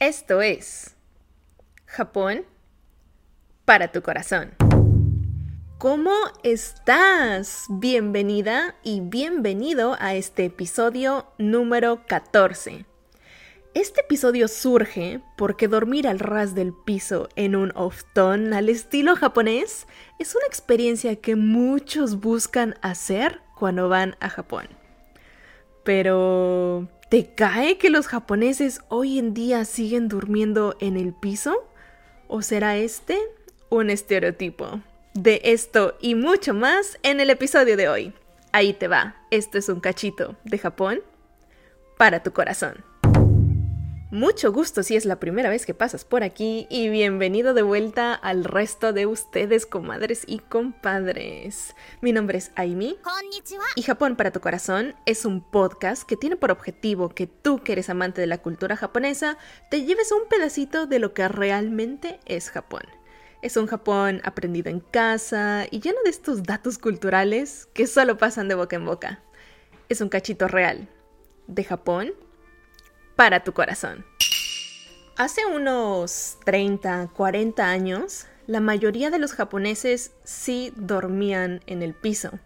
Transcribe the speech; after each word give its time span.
Esto 0.00 0.42
es 0.42 0.94
Japón 1.84 2.44
para 3.64 3.90
tu 3.90 4.00
corazón. 4.00 4.52
¿Cómo 5.78 6.12
estás? 6.44 7.64
Bienvenida 7.68 8.76
y 8.84 9.00
bienvenido 9.00 9.96
a 9.98 10.14
este 10.14 10.44
episodio 10.44 11.26
número 11.36 12.06
14. 12.06 12.86
Este 13.74 14.02
episodio 14.02 14.46
surge 14.46 15.20
porque 15.36 15.66
dormir 15.66 16.06
al 16.06 16.20
ras 16.20 16.54
del 16.54 16.72
piso 16.72 17.28
en 17.34 17.56
un 17.56 17.72
ofton 17.74 18.54
al 18.54 18.68
estilo 18.68 19.16
japonés 19.16 19.88
es 20.20 20.36
una 20.36 20.46
experiencia 20.46 21.16
que 21.16 21.34
muchos 21.34 22.20
buscan 22.20 22.76
hacer 22.82 23.40
cuando 23.56 23.88
van 23.88 24.14
a 24.20 24.28
Japón. 24.28 24.68
Pero, 25.82 26.86
¿te 27.08 27.26
cae 27.34 27.78
que 27.78 27.90
los 27.90 28.06
japoneses 28.06 28.80
hoy 28.88 29.18
en 29.18 29.34
día 29.34 29.64
siguen 29.64 30.08
durmiendo 30.08 30.76
en 30.80 30.96
el 30.96 31.14
piso? 31.14 31.68
¿O 32.26 32.42
será 32.42 32.76
este 32.76 33.18
un 33.70 33.90
estereotipo? 33.90 34.80
De 35.14 35.40
esto 35.44 35.96
y 36.00 36.14
mucho 36.14 36.54
más 36.54 36.98
en 37.02 37.20
el 37.20 37.30
episodio 37.30 37.76
de 37.76 37.88
hoy. 37.88 38.12
Ahí 38.52 38.72
te 38.74 38.88
va, 38.88 39.16
esto 39.30 39.58
es 39.58 39.68
un 39.68 39.80
cachito 39.80 40.36
de 40.44 40.58
Japón 40.58 41.00
para 41.96 42.22
tu 42.22 42.32
corazón. 42.32 42.87
Mucho 44.10 44.52
gusto 44.52 44.82
si 44.82 44.96
es 44.96 45.04
la 45.04 45.20
primera 45.20 45.50
vez 45.50 45.66
que 45.66 45.74
pasas 45.74 46.06
por 46.06 46.22
aquí 46.22 46.66
y 46.70 46.88
bienvenido 46.88 47.52
de 47.52 47.60
vuelta 47.60 48.14
al 48.14 48.44
resto 48.44 48.94
de 48.94 49.04
ustedes, 49.04 49.66
comadres 49.66 50.22
y 50.26 50.38
compadres. 50.38 51.76
Mi 52.00 52.12
nombre 52.12 52.38
es 52.38 52.50
Aimi 52.54 52.96
y 53.76 53.82
Japón 53.82 54.16
para 54.16 54.30
tu 54.30 54.40
corazón 54.40 54.94
es 55.04 55.26
un 55.26 55.42
podcast 55.42 56.04
que 56.04 56.16
tiene 56.16 56.36
por 56.36 56.50
objetivo 56.50 57.10
que 57.10 57.26
tú 57.26 57.62
que 57.62 57.72
eres 57.72 57.90
amante 57.90 58.22
de 58.22 58.26
la 58.26 58.38
cultura 58.38 58.76
japonesa 58.76 59.36
te 59.70 59.84
lleves 59.84 60.10
un 60.10 60.26
pedacito 60.26 60.86
de 60.86 61.00
lo 61.00 61.12
que 61.12 61.28
realmente 61.28 62.18
es 62.24 62.48
Japón. 62.48 62.84
Es 63.42 63.58
un 63.58 63.66
Japón 63.66 64.22
aprendido 64.24 64.70
en 64.70 64.80
casa 64.80 65.66
y 65.70 65.80
lleno 65.80 65.98
de 66.02 66.10
estos 66.10 66.44
datos 66.44 66.78
culturales 66.78 67.68
que 67.74 67.86
solo 67.86 68.16
pasan 68.16 68.48
de 68.48 68.54
boca 68.54 68.76
en 68.76 68.86
boca. 68.86 69.22
Es 69.90 70.00
un 70.00 70.08
cachito 70.08 70.48
real 70.48 70.88
de 71.46 71.64
Japón 71.64 72.14
para 73.18 73.42
tu 73.42 73.52
corazón. 73.52 74.06
Hace 75.16 75.44
unos 75.44 76.36
30, 76.44 77.10
40 77.16 77.68
años, 77.68 78.26
la 78.46 78.60
mayoría 78.60 79.10
de 79.10 79.18
los 79.18 79.32
japoneses 79.32 80.12
sí 80.22 80.72
dormían 80.76 81.60
en 81.66 81.82
el 81.82 81.94
piso. 81.94 82.38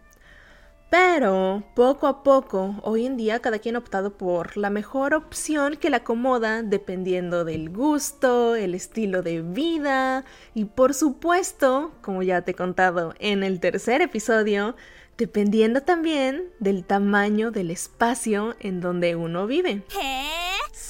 Pero 0.88 1.62
poco 1.74 2.06
a 2.06 2.22
poco, 2.22 2.76
hoy 2.84 3.04
en 3.04 3.18
día 3.18 3.40
cada 3.40 3.58
quien 3.58 3.76
ha 3.76 3.80
optado 3.80 4.16
por 4.16 4.56
la 4.56 4.70
mejor 4.70 5.12
opción 5.12 5.76
que 5.76 5.90
le 5.90 5.96
acomoda 5.96 6.62
dependiendo 6.62 7.44
del 7.44 7.68
gusto, 7.68 8.54
el 8.54 8.74
estilo 8.74 9.20
de 9.20 9.42
vida 9.42 10.24
y 10.54 10.64
por 10.64 10.94
supuesto, 10.94 11.92
como 12.00 12.22
ya 12.22 12.42
te 12.42 12.52
he 12.52 12.54
contado 12.54 13.12
en 13.18 13.42
el 13.42 13.60
tercer 13.60 14.00
episodio, 14.00 14.74
dependiendo 15.18 15.82
también 15.82 16.44
del 16.60 16.82
tamaño 16.82 17.50
del 17.50 17.70
espacio 17.70 18.56
en 18.58 18.80
donde 18.80 19.16
uno 19.16 19.46
vive. 19.46 19.82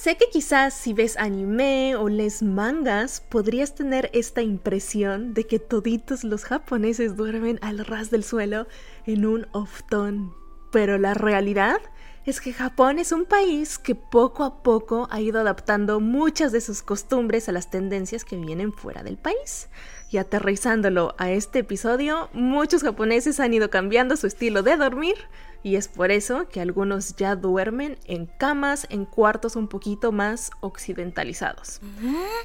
Sé 0.03 0.17
que 0.17 0.29
quizás 0.31 0.75
si 0.75 0.95
ves 0.95 1.17
anime 1.17 1.95
o 1.95 2.09
lees 2.09 2.43
mangas 2.43 3.21
podrías 3.21 3.77
tener 3.77 4.11
esta 4.13 4.43
impresión 4.43 5.33
de 5.33 5.47
que 5.47 5.61
toditos 5.61 6.25
los 6.25 6.43
japoneses 6.43 7.15
duermen 7.15 7.61
al 7.63 7.79
ras 7.79 8.11
del 8.11 8.25
suelo 8.25 8.67
en 9.07 9.25
un 9.25 9.47
oftón. 9.53 10.35
Pero 10.73 10.99
la 10.99 11.15
realidad 11.15 11.81
es 12.27 12.41
que 12.41 12.53
Japón 12.53 12.99
es 12.99 13.13
un 13.13 13.27
país 13.27 13.79
que 13.79 13.95
poco 13.95 14.43
a 14.43 14.65
poco 14.65 15.07
ha 15.13 15.21
ido 15.21 15.39
adaptando 15.39 16.01
muchas 16.01 16.51
de 16.51 16.61
sus 16.61 16.83
costumbres 16.83 17.49
a 17.49 17.53
las 17.53 17.71
tendencias 17.71 18.25
que 18.25 18.37
vienen 18.37 18.73
fuera 18.73 19.05
del 19.05 19.19
país. 19.19 19.69
Y 20.11 20.17
aterrizándolo 20.17 21.15
a 21.17 21.31
este 21.31 21.61
episodio, 21.61 22.29
muchos 22.33 22.83
japoneses 22.83 23.39
han 23.39 23.55
ido 23.55 23.71
cambiando 23.71 24.17
su 24.17 24.27
estilo 24.27 24.65
de 24.65 24.77
dormir 24.77 25.15
y 25.63 25.77
es 25.77 25.89
por 25.89 26.11
eso 26.11 26.49
que 26.49 26.61
algunos 26.61 27.17
ya 27.17 27.37
duermen 27.37 27.99
en 28.05 28.27
camas, 28.27 28.87
en 28.91 29.05
cuartos 29.05 29.57
un 29.57 29.69
poquito 29.69 30.13
más 30.13 30.51
occidentalizados. 30.61 31.81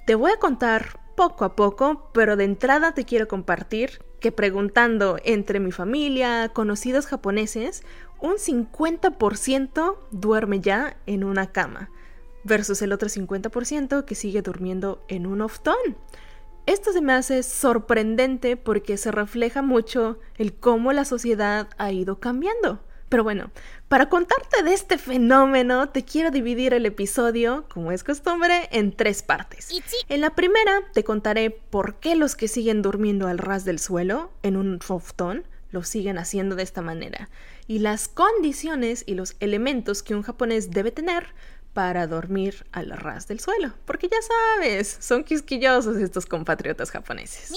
Te 0.05 0.15
voy 0.15 0.31
a 0.31 0.37
contar 0.37 0.99
poco 1.15 1.45
a 1.45 1.55
poco, 1.55 2.09
pero 2.13 2.35
de 2.35 2.43
entrada 2.43 2.93
te 2.93 3.05
quiero 3.05 3.27
compartir 3.27 4.01
que 4.19 4.31
preguntando 4.31 5.17
entre 5.23 5.59
mi 5.59 5.71
familia, 5.71 6.49
conocidos 6.49 7.07
japoneses, 7.07 7.83
un 8.19 8.35
50% 8.35 9.97
duerme 10.11 10.59
ya 10.59 10.97
en 11.05 11.23
una 11.23 11.51
cama, 11.51 11.89
versus 12.43 12.81
el 12.81 12.91
otro 12.91 13.09
50% 13.09 14.05
que 14.05 14.15
sigue 14.15 14.41
durmiendo 14.41 15.03
en 15.07 15.25
un 15.25 15.41
oftón. 15.41 15.75
Esto 16.67 16.91
se 16.91 17.01
me 17.01 17.13
hace 17.13 17.43
sorprendente 17.43 18.57
porque 18.57 18.97
se 18.97 19.11
refleja 19.11 19.61
mucho 19.61 20.19
el 20.35 20.53
cómo 20.53 20.91
la 20.93 21.05
sociedad 21.05 21.69
ha 21.77 21.91
ido 21.91 22.19
cambiando. 22.19 22.81
Pero 23.09 23.23
bueno, 23.23 23.51
para 23.87 24.09
contarte 24.09 24.63
de 24.63 24.73
este 24.73 24.97
fenómeno, 24.97 25.89
te 25.89 26.03
quiero 26.03 26.29
dividir 26.29 26.73
el 26.73 26.85
episodio, 26.85 27.65
como 27.73 27.91
es 27.91 28.03
costumbre, 28.03 28.67
en 28.71 28.91
tres 28.91 29.23
partes. 29.23 29.69
En 30.09 30.21
la 30.21 30.35
primera, 30.35 30.81
te 30.93 31.03
contaré 31.03 31.49
por 31.51 31.95
qué 31.95 32.15
los 32.15 32.35
que 32.35 32.47
siguen 32.47 32.81
durmiendo 32.81 33.27
al 33.27 33.37
ras 33.37 33.63
del 33.63 33.79
suelo, 33.79 34.31
en 34.43 34.57
un 34.57 34.79
foftón, 34.81 35.45
lo 35.71 35.83
siguen 35.83 36.17
haciendo 36.17 36.55
de 36.55 36.63
esta 36.63 36.81
manera, 36.81 37.29
y 37.67 37.79
las 37.79 38.07
condiciones 38.07 39.03
y 39.05 39.15
los 39.15 39.35
elementos 39.39 40.03
que 40.03 40.15
un 40.15 40.21
japonés 40.21 40.71
debe 40.71 40.91
tener 40.91 41.27
para 41.73 42.07
dormir 42.07 42.65
al 42.71 42.89
ras 42.89 43.27
del 43.27 43.39
suelo, 43.39 43.73
porque 43.85 44.09
ya 44.09 44.17
sabes, 44.21 44.97
son 44.99 45.23
quisquillosos 45.23 45.97
estos 45.97 46.25
compatriotas 46.25 46.89
japoneses. 46.89 47.53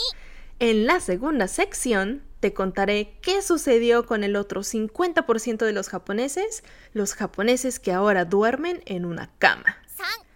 En 0.63 0.85
la 0.85 1.01
segunda 1.01 1.49
sección 1.49 2.23
te 2.41 2.53
contaré 2.53 3.17
qué 3.23 3.41
sucedió 3.41 4.05
con 4.05 4.25
el 4.25 4.37
otro 4.37 4.61
50% 4.61 5.65
de 5.65 5.73
los 5.73 5.89
japoneses, 5.89 6.65
los 6.93 7.15
japoneses 7.15 7.81
que 7.81 7.93
ahora 7.93 8.27
duermen 8.27 8.83
en 8.85 9.07
una 9.07 9.31
cama. 9.39 9.79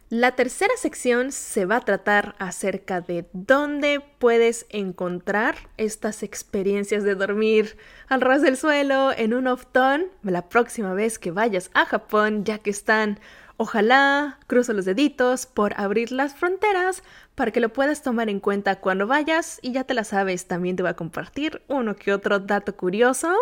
La 0.09 0.35
tercera 0.35 0.73
sección 0.79 1.31
se 1.31 1.67
va 1.67 1.77
a 1.77 1.85
tratar 1.85 2.37
acerca 2.39 3.03
de 3.03 3.27
dónde 3.35 4.01
puedes 4.19 4.65
encontrar 4.71 5.57
estas 5.77 6.23
experiencias 6.23 7.05
de 7.05 7.17
dormir 7.17 7.77
al 8.09 8.23
ras 8.23 8.41
del 8.41 8.57
suelo 8.57 9.13
en 9.15 9.35
un 9.35 9.47
oftón 9.47 10.07
la 10.23 10.49
próxima 10.49 10.95
vez 10.95 11.19
que 11.19 11.33
vayas 11.33 11.71
a 11.75 11.85
Japón, 11.85 12.45
ya 12.45 12.59
que 12.59 12.71
están 12.71 13.19
Ojalá, 13.57 14.39
cruzo 14.49 14.73
los 14.73 14.85
deditos 14.85 15.47
por 15.47 15.75
abrir 15.81 16.11
las 16.11 16.35
fronteras 16.35 17.05
para 17.37 17.53
que 17.53 17.61
lo 17.61 17.73
puedas 17.73 18.03
tomar 18.03 18.29
en 18.29 18.41
cuenta 18.41 18.81
cuando 18.81 19.07
vayas 19.07 19.61
y 19.63 19.73
ya 19.73 19.85
te 19.85 19.95
la 19.95 20.03
sabes, 20.03 20.47
también 20.47 20.75
te 20.75 20.83
voy 20.83 20.91
a 20.91 20.97
compartir 20.97 21.63
uno 21.69 21.95
que 21.95 22.13
otro 22.13 22.41
dato 22.41 22.77
curioso 22.77 23.33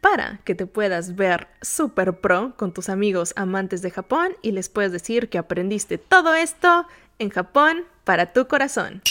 para 0.00 0.38
que 0.44 0.54
te 0.54 0.66
puedas 0.66 1.16
ver 1.16 1.48
super 1.62 2.20
pro 2.20 2.54
con 2.56 2.72
tus 2.72 2.88
amigos 2.88 3.32
amantes 3.36 3.82
de 3.82 3.90
Japón 3.90 4.36
y 4.40 4.52
les 4.52 4.68
puedes 4.68 4.92
decir 4.92 5.28
que 5.28 5.38
aprendiste 5.38 5.98
todo 5.98 6.34
esto 6.34 6.86
en 7.18 7.30
Japón 7.30 7.84
para 8.04 8.32
tu 8.32 8.46
corazón. 8.46 9.02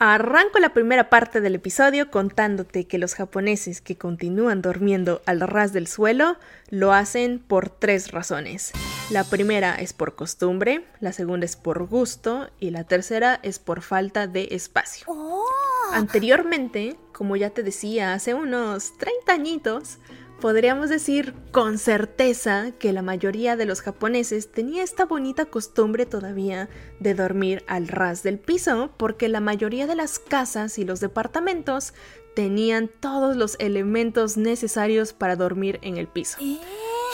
Arranco 0.00 0.60
la 0.60 0.72
primera 0.72 1.10
parte 1.10 1.40
del 1.40 1.56
episodio 1.56 2.08
contándote 2.08 2.86
que 2.86 2.98
los 2.98 3.16
japoneses 3.16 3.80
que 3.80 3.98
continúan 3.98 4.62
durmiendo 4.62 5.22
al 5.26 5.40
ras 5.40 5.72
del 5.72 5.88
suelo 5.88 6.36
lo 6.70 6.92
hacen 6.92 7.40
por 7.40 7.68
tres 7.68 8.12
razones. 8.12 8.70
La 9.10 9.24
primera 9.24 9.74
es 9.74 9.92
por 9.92 10.14
costumbre, 10.14 10.84
la 11.00 11.12
segunda 11.12 11.46
es 11.46 11.56
por 11.56 11.84
gusto 11.88 12.48
y 12.60 12.70
la 12.70 12.84
tercera 12.84 13.40
es 13.42 13.58
por 13.58 13.82
falta 13.82 14.28
de 14.28 14.46
espacio. 14.52 15.04
Oh. 15.08 15.44
Anteriormente, 15.92 16.96
como 17.12 17.34
ya 17.34 17.50
te 17.50 17.64
decía, 17.64 18.12
hace 18.12 18.34
unos 18.34 18.96
30 18.98 19.32
añitos, 19.32 19.98
Podríamos 20.40 20.88
decir 20.88 21.34
con 21.50 21.78
certeza 21.78 22.70
que 22.78 22.92
la 22.92 23.02
mayoría 23.02 23.56
de 23.56 23.66
los 23.66 23.80
japoneses 23.80 24.52
tenía 24.52 24.84
esta 24.84 25.04
bonita 25.04 25.46
costumbre 25.46 26.06
todavía 26.06 26.68
de 27.00 27.14
dormir 27.14 27.64
al 27.66 27.88
ras 27.88 28.22
del 28.22 28.38
piso, 28.38 28.92
porque 28.96 29.28
la 29.28 29.40
mayoría 29.40 29.88
de 29.88 29.96
las 29.96 30.20
casas 30.20 30.78
y 30.78 30.84
los 30.84 31.00
departamentos 31.00 31.92
tenían 32.36 32.88
todos 33.00 33.36
los 33.36 33.56
elementos 33.58 34.36
necesarios 34.36 35.12
para 35.12 35.34
dormir 35.34 35.80
en 35.82 35.96
el 35.96 36.06
piso. 36.06 36.38
¿Eh? 36.40 36.60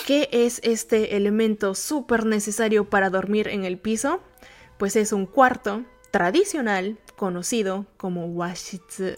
¿Qué 0.06 0.29
es 0.31 0.61
este 0.62 1.17
elemento 1.17 1.75
súper 1.75 2.26
necesario 2.26 2.91
para 2.91 3.09
dormir 3.09 3.49
en 3.49 3.65
el 3.65 3.79
piso? 3.79 4.21
Pues 4.76 4.97
es 4.97 5.15
un 5.15 5.25
cuarto 5.25 5.85
tradicional 6.11 6.99
conocido 7.16 7.87
como 7.96 8.26
washitsu. 8.26 9.16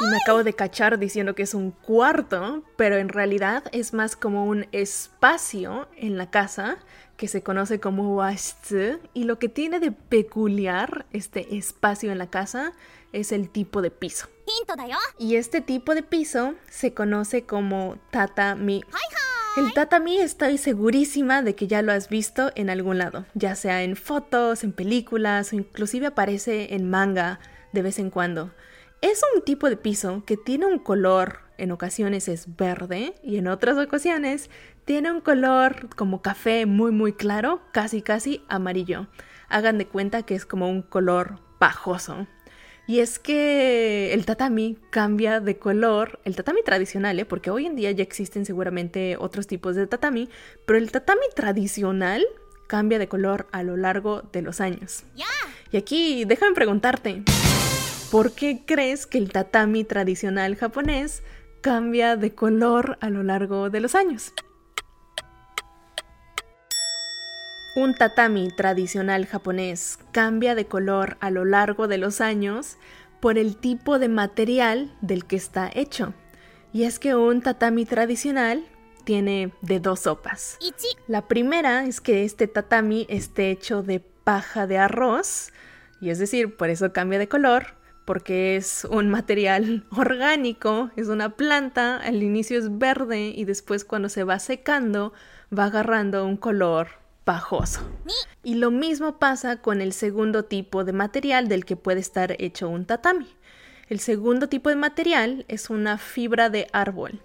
Y 0.00 0.06
me 0.06 0.16
acabo 0.16 0.44
de 0.44 0.52
cachar 0.52 0.98
diciendo 0.98 1.34
que 1.34 1.42
es 1.42 1.54
un 1.54 1.70
cuarto, 1.70 2.62
pero 2.76 2.96
en 2.96 3.08
realidad 3.08 3.64
es 3.72 3.92
más 3.92 4.16
como 4.16 4.46
un 4.46 4.66
espacio 4.72 5.88
en 5.96 6.16
la 6.16 6.30
casa 6.30 6.78
que 7.16 7.28
se 7.28 7.42
conoce 7.42 7.80
como 7.80 8.16
washitsu. 8.16 9.00
Y 9.14 9.24
lo 9.24 9.38
que 9.38 9.48
tiene 9.48 9.80
de 9.80 9.92
peculiar 9.92 11.06
este 11.12 11.56
espacio 11.56 12.12
en 12.12 12.18
la 12.18 12.28
casa 12.28 12.72
es 13.12 13.32
el 13.32 13.50
tipo 13.50 13.82
de 13.82 13.90
piso. 13.90 14.28
Y 15.18 15.36
este 15.36 15.60
tipo 15.60 15.94
de 15.94 16.02
piso 16.02 16.54
se 16.70 16.94
conoce 16.94 17.44
como 17.44 17.96
tatami. 18.10 18.82
El 19.58 19.72
tatami 19.72 20.18
estoy 20.18 20.56
segurísima 20.56 21.42
de 21.42 21.56
que 21.56 21.66
ya 21.66 21.82
lo 21.82 21.90
has 21.90 22.08
visto 22.08 22.52
en 22.54 22.70
algún 22.70 22.98
lado, 22.98 23.26
ya 23.34 23.56
sea 23.56 23.82
en 23.82 23.96
fotos, 23.96 24.62
en 24.62 24.70
películas 24.70 25.52
o 25.52 25.56
inclusive 25.56 26.06
aparece 26.06 26.76
en 26.76 26.88
manga 26.88 27.40
de 27.72 27.82
vez 27.82 27.98
en 27.98 28.10
cuando. 28.10 28.52
Es 29.00 29.20
un 29.34 29.42
tipo 29.42 29.68
de 29.68 29.76
piso 29.76 30.22
que 30.24 30.36
tiene 30.36 30.66
un 30.66 30.78
color, 30.78 31.40
en 31.56 31.72
ocasiones 31.72 32.28
es 32.28 32.54
verde 32.54 33.14
y 33.24 33.38
en 33.38 33.48
otras 33.48 33.76
ocasiones 33.78 34.48
tiene 34.84 35.10
un 35.10 35.20
color 35.20 35.88
como 35.96 36.22
café 36.22 36.64
muy 36.64 36.92
muy 36.92 37.12
claro, 37.12 37.60
casi 37.72 38.00
casi 38.00 38.44
amarillo. 38.48 39.08
Hagan 39.48 39.76
de 39.76 39.88
cuenta 39.88 40.22
que 40.22 40.36
es 40.36 40.46
como 40.46 40.70
un 40.70 40.82
color 40.82 41.40
pajoso. 41.58 42.28
Y 42.88 43.00
es 43.00 43.18
que 43.18 44.14
el 44.14 44.24
tatami 44.24 44.78
cambia 44.88 45.40
de 45.40 45.58
color, 45.58 46.20
el 46.24 46.34
tatami 46.34 46.62
tradicional, 46.62 47.20
¿eh? 47.20 47.26
porque 47.26 47.50
hoy 47.50 47.66
en 47.66 47.76
día 47.76 47.90
ya 47.90 48.02
existen 48.02 48.46
seguramente 48.46 49.18
otros 49.18 49.46
tipos 49.46 49.76
de 49.76 49.86
tatami, 49.86 50.30
pero 50.64 50.78
el 50.78 50.90
tatami 50.90 51.26
tradicional 51.36 52.24
cambia 52.66 52.98
de 52.98 53.06
color 53.06 53.46
a 53.52 53.62
lo 53.62 53.76
largo 53.76 54.22
de 54.32 54.40
los 54.40 54.62
años. 54.62 55.04
Y 55.70 55.76
aquí 55.76 56.24
déjame 56.24 56.54
preguntarte, 56.54 57.24
¿por 58.10 58.32
qué 58.32 58.62
crees 58.64 59.06
que 59.06 59.18
el 59.18 59.32
tatami 59.32 59.84
tradicional 59.84 60.56
japonés 60.56 61.22
cambia 61.60 62.16
de 62.16 62.34
color 62.34 62.96
a 63.02 63.10
lo 63.10 63.22
largo 63.22 63.68
de 63.68 63.80
los 63.80 63.94
años? 63.94 64.32
Un 67.76 67.94
tatami 67.94 68.48
tradicional 68.48 69.26
japonés 69.26 69.98
cambia 70.10 70.54
de 70.54 70.66
color 70.66 71.16
a 71.20 71.30
lo 71.30 71.44
largo 71.44 71.86
de 71.86 71.98
los 71.98 72.20
años 72.20 72.78
por 73.20 73.38
el 73.38 73.56
tipo 73.56 73.98
de 73.98 74.08
material 74.08 74.96
del 75.00 75.26
que 75.26 75.36
está 75.36 75.70
hecho. 75.74 76.14
Y 76.72 76.84
es 76.84 76.98
que 76.98 77.14
un 77.14 77.42
tatami 77.42 77.84
tradicional 77.84 78.64
tiene 79.04 79.52
de 79.60 79.80
dos 79.80 80.00
sopas. 80.00 80.58
La 81.06 81.28
primera 81.28 81.84
es 81.86 82.00
que 82.00 82.24
este 82.24 82.48
tatami 82.48 83.06
esté 83.08 83.50
hecho 83.50 83.82
de 83.82 84.00
paja 84.00 84.66
de 84.66 84.78
arroz, 84.78 85.52
y 86.00 86.10
es 86.10 86.18
decir, 86.18 86.56
por 86.56 86.70
eso 86.70 86.92
cambia 86.92 87.18
de 87.18 87.28
color, 87.28 87.78
porque 88.04 88.56
es 88.56 88.86
un 88.90 89.08
material 89.08 89.86
orgánico, 89.96 90.90
es 90.96 91.08
una 91.08 91.36
planta, 91.36 91.98
al 91.98 92.22
inicio 92.22 92.58
es 92.58 92.78
verde 92.78 93.32
y 93.34 93.44
después 93.44 93.84
cuando 93.84 94.08
se 94.08 94.24
va 94.24 94.38
secando 94.38 95.12
va 95.56 95.64
agarrando 95.64 96.26
un 96.26 96.36
color 96.36 97.07
y 98.42 98.54
lo 98.54 98.70
mismo 98.70 99.18
pasa 99.18 99.60
con 99.60 99.82
el 99.82 99.92
segundo 99.92 100.44
tipo 100.44 100.84
de 100.84 100.92
material 100.92 101.48
del 101.48 101.64
que 101.64 101.76
puede 101.76 102.00
estar 102.00 102.34
hecho 102.40 102.68
un 102.68 102.86
tatami. 102.86 103.28
El 103.88 104.00
segundo 104.00 104.48
tipo 104.48 104.70
de 104.70 104.76
material 104.76 105.44
es 105.48 105.68
una 105.70 105.98
fibra 105.98 106.48
de 106.48 106.66
árbol. 106.72 107.20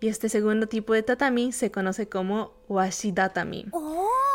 Y 0.00 0.08
este 0.08 0.28
segundo 0.28 0.66
tipo 0.66 0.92
de 0.92 1.02
tatami 1.02 1.52
se 1.52 1.70
conoce 1.70 2.08
como 2.08 2.52
washidatami. 2.68 3.66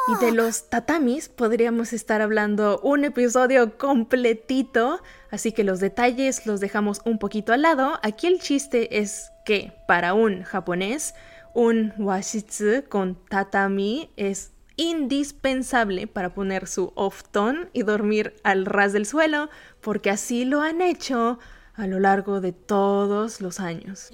Y 0.08 0.26
de 0.26 0.32
los 0.32 0.70
tatamis 0.70 1.30
podríamos 1.30 1.94
estar 1.94 2.22
hablando 2.22 2.80
un 2.82 3.06
episodio 3.06 3.78
completito, 3.78 5.02
así 5.30 5.52
que 5.52 5.64
los 5.64 5.80
detalles 5.80 6.48
los 6.48 6.60
dejamos 6.60 7.02
un 7.06 7.20
poquito 7.20 7.54
al 7.54 7.62
lado. 7.62 8.00
Aquí 8.02 8.26
el 8.26 8.40
chiste 8.40 8.98
es 9.00 9.32
que 9.46 9.72
para 9.88 10.16
un 10.16 10.42
japonés, 10.42 11.14
un 11.54 11.94
washitsu 12.00 12.84
con 12.90 13.16
tatami 13.30 14.10
es 14.18 14.52
indispensable 14.78 16.08
para 16.08 16.34
poner 16.34 16.68
su 16.68 16.92
oftón 16.96 17.70
y 17.74 17.84
dormir 17.84 18.36
al 18.44 18.66
ras 18.66 18.94
del 18.94 19.06
suelo, 19.06 19.50
porque 19.82 20.10
así 20.10 20.46
lo 20.46 20.62
han 20.62 20.82
hecho 20.82 21.40
a 21.74 21.88
lo 21.88 22.00
largo 22.00 22.42
de 22.42 22.52
todos 22.52 23.42
los 23.42 23.60
años. 23.60 24.10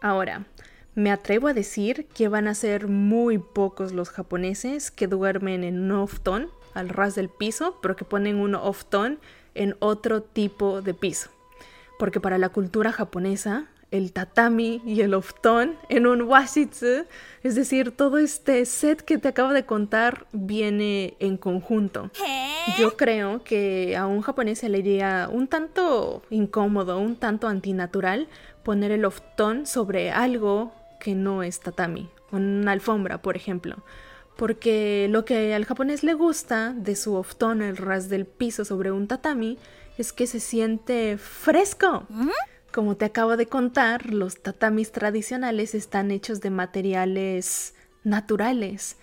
Ahora, 0.00 0.46
me 0.94 1.10
atrevo 1.10 1.48
a 1.48 1.54
decir 1.54 2.06
que 2.14 2.28
van 2.28 2.48
a 2.48 2.54
ser 2.54 2.88
muy 2.88 3.38
pocos 3.38 3.92
los 3.92 4.10
japoneses 4.10 4.90
que 4.90 5.06
duermen 5.06 5.64
en 5.64 5.80
un 5.80 5.92
oftón 5.92 6.50
al 6.74 6.88
ras 6.88 7.14
del 7.14 7.28
piso, 7.28 7.78
pero 7.80 7.96
que 7.96 8.04
ponen 8.04 8.36
un 8.36 8.54
oftón 8.54 9.18
en 9.54 9.76
otro 9.78 10.22
tipo 10.22 10.82
de 10.82 10.94
piso. 10.94 11.30
Porque 11.98 12.20
para 12.20 12.38
la 12.38 12.48
cultura 12.48 12.92
japonesa, 12.92 13.66
el 13.90 14.12
tatami 14.12 14.80
y 14.84 15.00
el 15.00 15.14
oftón 15.14 15.76
en 15.88 16.06
un 16.06 16.22
washitsu. 16.22 17.06
Es 17.42 17.54
decir, 17.54 17.90
todo 17.90 18.18
este 18.18 18.64
set 18.66 19.02
que 19.02 19.18
te 19.18 19.28
acabo 19.28 19.52
de 19.52 19.64
contar 19.64 20.26
viene 20.32 21.14
en 21.18 21.36
conjunto. 21.36 22.10
Yo 22.78 22.96
creo 22.96 23.42
que 23.42 23.96
a 23.96 24.06
un 24.06 24.20
japonés 24.20 24.58
se 24.58 24.68
le 24.68 24.78
iría 24.78 25.28
un 25.30 25.48
tanto 25.48 26.22
incómodo, 26.30 26.98
un 26.98 27.16
tanto 27.16 27.48
antinatural 27.48 28.28
poner 28.62 28.92
el 28.92 29.04
oftón 29.04 29.66
sobre 29.66 30.10
algo 30.10 30.72
que 31.00 31.14
no 31.14 31.42
es 31.42 31.60
tatami, 31.60 32.10
una 32.30 32.72
alfombra, 32.72 33.22
por 33.22 33.36
ejemplo. 33.36 33.76
Porque 34.36 35.08
lo 35.10 35.24
que 35.24 35.54
al 35.54 35.64
japonés 35.64 36.02
le 36.02 36.14
gusta 36.14 36.72
de 36.72 36.94
su 36.96 37.14
oftón, 37.14 37.62
el 37.62 37.76
ras 37.76 38.08
del 38.08 38.26
piso 38.26 38.64
sobre 38.64 38.90
un 38.90 39.06
tatami, 39.08 39.58
es 39.98 40.12
que 40.12 40.26
se 40.26 40.40
siente 40.40 41.18
fresco. 41.18 42.06
Como 42.72 42.96
te 42.96 43.04
acabo 43.04 43.36
de 43.36 43.46
contar, 43.46 44.12
los 44.12 44.40
tatamis 44.40 44.92
tradicionales 44.92 45.74
están 45.74 46.12
hechos 46.12 46.40
de 46.40 46.50
materiales 46.50 47.74
naturales 48.04 48.96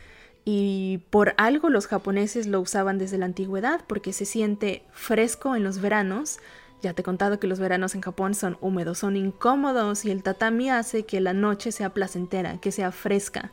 y 0.46 1.00
por 1.10 1.34
algo 1.38 1.70
los 1.70 1.88
japoneses 1.88 2.48
lo 2.48 2.62
usaban 2.62 2.98
desde 2.98 3.18
la 3.18 3.26
antigüedad 3.26 3.82
porque 3.86 4.14
se 4.14 4.24
siente 4.24 4.86
fresco 4.94 5.54
en 5.58 5.66
los 5.66 5.82
veranos. 5.82 6.40
Ya 6.82 6.94
te 6.94 7.02
he 7.02 7.04
contado 7.04 7.42
que 7.42 7.48
los 7.48 7.60
veranos 7.60 7.94
en 7.94 8.02
Japón 8.02 8.36
son 8.36 8.58
húmedos, 8.62 9.00
son 9.00 9.18
incómodos 9.18 10.06
y 10.06 10.12
el 10.12 10.24
tatami 10.24 10.70
hace 10.70 11.06
que 11.06 11.20
la 11.20 11.34
noche 11.34 11.74
sea 11.74 11.94
placentera, 11.94 12.62
que 12.62 12.72
sea 12.72 12.94
fresca. 12.94 13.52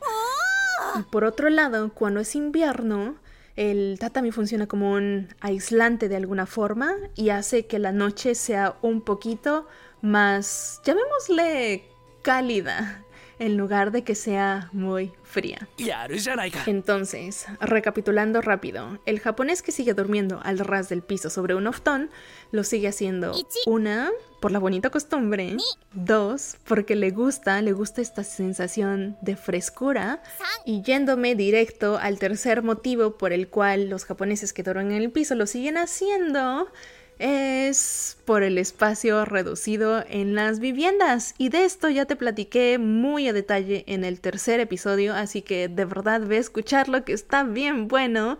Y 0.97 1.03
por 1.03 1.25
otro 1.25 1.49
lado, 1.49 1.91
cuando 1.93 2.21
es 2.21 2.37
invierno, 2.37 3.15
el 3.57 3.97
tatami 3.99 4.31
funciona 4.31 4.67
como 4.67 4.93
un 4.93 5.27
aislante 5.41 6.07
de 6.07 6.15
alguna 6.15 6.45
forma 6.45 6.93
y 7.15 7.29
hace 7.29 7.65
que 7.65 7.79
la 7.79 7.91
noche 7.91 8.35
sea 8.35 8.77
un 8.81 9.01
poquito 9.01 9.67
más, 10.01 10.81
llamémosle 10.83 11.83
cálida, 12.21 13.05
en 13.39 13.57
lugar 13.57 13.91
de 13.91 14.03
que 14.03 14.15
sea 14.15 14.69
muy 14.71 15.11
fría. 15.23 15.67
Entonces, 16.65 17.45
recapitulando 17.59 18.41
rápido, 18.41 18.99
el 19.05 19.19
japonés 19.19 19.61
que 19.61 19.71
sigue 19.71 19.93
durmiendo 19.93 20.39
al 20.43 20.59
ras 20.59 20.89
del 20.89 21.01
piso 21.01 21.29
sobre 21.29 21.55
un 21.55 21.67
oftón 21.67 22.09
lo 22.51 22.63
sigue 22.63 22.87
haciendo 22.87 23.35
una 23.65 24.11
por 24.41 24.51
la 24.51 24.59
bonita 24.59 24.89
costumbre, 24.89 25.57
dos 25.93 26.57
porque 26.65 26.95
le 26.95 27.09
gusta, 27.11 27.61
le 27.61 27.73
gusta 27.73 28.01
esta 28.01 28.23
sensación 28.23 29.17
de 29.21 29.35
frescura 29.35 30.21
y 30.65 30.81
yéndome 30.81 31.35
directo 31.35 31.97
al 31.97 32.19
tercer 32.19 32.61
motivo 32.61 33.17
por 33.17 33.33
el 33.33 33.49
cual 33.49 33.89
los 33.89 34.05
japoneses 34.05 34.53
que 34.53 34.63
duermen 34.63 34.91
en 34.91 35.01
el 35.01 35.11
piso 35.11 35.35
lo 35.35 35.47
siguen 35.47 35.77
haciendo 35.77 36.67
es 37.19 38.17
por 38.25 38.43
el 38.43 38.57
espacio 38.57 39.25
reducido 39.25 40.03
en 40.09 40.35
las 40.35 40.59
viviendas. 40.59 41.35
Y 41.37 41.49
de 41.49 41.65
esto 41.65 41.89
ya 41.89 42.05
te 42.05 42.15
platiqué 42.15 42.77
muy 42.77 43.27
a 43.27 43.33
detalle 43.33 43.83
en 43.87 44.03
el 44.03 44.19
tercer 44.19 44.59
episodio, 44.59 45.13
así 45.13 45.41
que 45.41 45.67
de 45.67 45.85
verdad 45.85 46.21
ve 46.21 46.37
a 46.37 46.41
escucharlo 46.41 47.05
que 47.05 47.13
está 47.13 47.43
bien 47.43 47.87
bueno. 47.87 48.37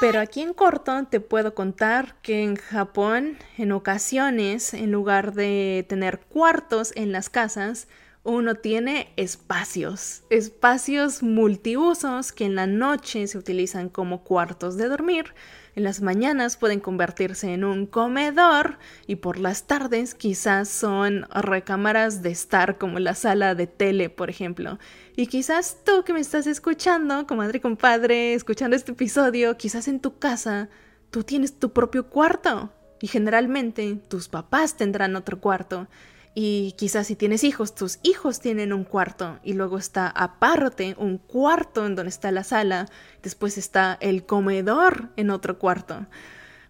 Pero 0.00 0.20
aquí 0.20 0.42
en 0.42 0.54
corto 0.54 1.06
te 1.10 1.18
puedo 1.18 1.54
contar 1.54 2.14
que 2.22 2.44
en 2.44 2.54
Japón, 2.54 3.36
en 3.56 3.72
ocasiones, 3.72 4.72
en 4.72 4.92
lugar 4.92 5.34
de 5.34 5.84
tener 5.88 6.20
cuartos 6.20 6.92
en 6.94 7.10
las 7.10 7.28
casas, 7.28 7.88
uno 8.22 8.56
tiene 8.56 9.12
espacios, 9.16 10.22
espacios 10.28 11.22
multiusos 11.22 12.30
que 12.32 12.44
en 12.44 12.54
la 12.54 12.66
noche 12.66 13.26
se 13.26 13.38
utilizan 13.38 13.88
como 13.88 14.22
cuartos 14.22 14.76
de 14.76 14.88
dormir 14.88 15.34
en 15.78 15.84
las 15.84 16.02
mañanas 16.02 16.56
pueden 16.56 16.80
convertirse 16.80 17.54
en 17.54 17.62
un 17.62 17.86
comedor 17.86 18.78
y 19.06 19.16
por 19.16 19.38
las 19.38 19.68
tardes 19.68 20.16
quizás 20.16 20.68
son 20.68 21.24
recámaras 21.32 22.20
de 22.20 22.30
estar 22.30 22.78
como 22.78 22.98
la 22.98 23.14
sala 23.14 23.54
de 23.54 23.68
tele, 23.68 24.10
por 24.10 24.28
ejemplo. 24.28 24.80
Y 25.14 25.28
quizás 25.28 25.78
tú 25.84 26.02
que 26.02 26.12
me 26.12 26.18
estás 26.18 26.48
escuchando, 26.48 27.28
comadre 27.28 27.60
compadre, 27.60 28.34
escuchando 28.34 28.74
este 28.74 28.90
episodio, 28.90 29.56
quizás 29.56 29.86
en 29.86 30.00
tu 30.00 30.18
casa 30.18 30.68
tú 31.10 31.22
tienes 31.22 31.60
tu 31.60 31.72
propio 31.72 32.08
cuarto 32.08 32.72
y 33.00 33.06
generalmente 33.06 33.94
tus 34.08 34.28
papás 34.28 34.76
tendrán 34.76 35.14
otro 35.14 35.38
cuarto. 35.40 35.86
Y 36.34 36.72
quizás 36.78 37.06
si 37.08 37.16
tienes 37.16 37.42
hijos, 37.42 37.74
tus 37.74 37.98
hijos 38.02 38.40
tienen 38.40 38.72
un 38.72 38.84
cuarto 38.84 39.40
y 39.42 39.54
luego 39.54 39.78
está 39.78 40.08
aparte 40.08 40.94
un 40.98 41.18
cuarto 41.18 41.84
en 41.84 41.96
donde 41.96 42.10
está 42.10 42.30
la 42.30 42.44
sala, 42.44 42.86
después 43.22 43.58
está 43.58 43.98
el 44.00 44.24
comedor 44.24 45.08
en 45.16 45.30
otro 45.30 45.58
cuarto. 45.58 46.06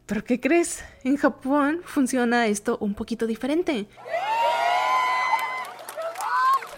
Pero 0.07 0.25
¿qué 0.25 0.41
crees? 0.41 0.83
En 1.05 1.19
Japón 1.19 1.83
funciona 1.85 2.47
esto 2.47 2.79
un 2.81 2.95
poquito 2.95 3.27
diferente. 3.27 3.87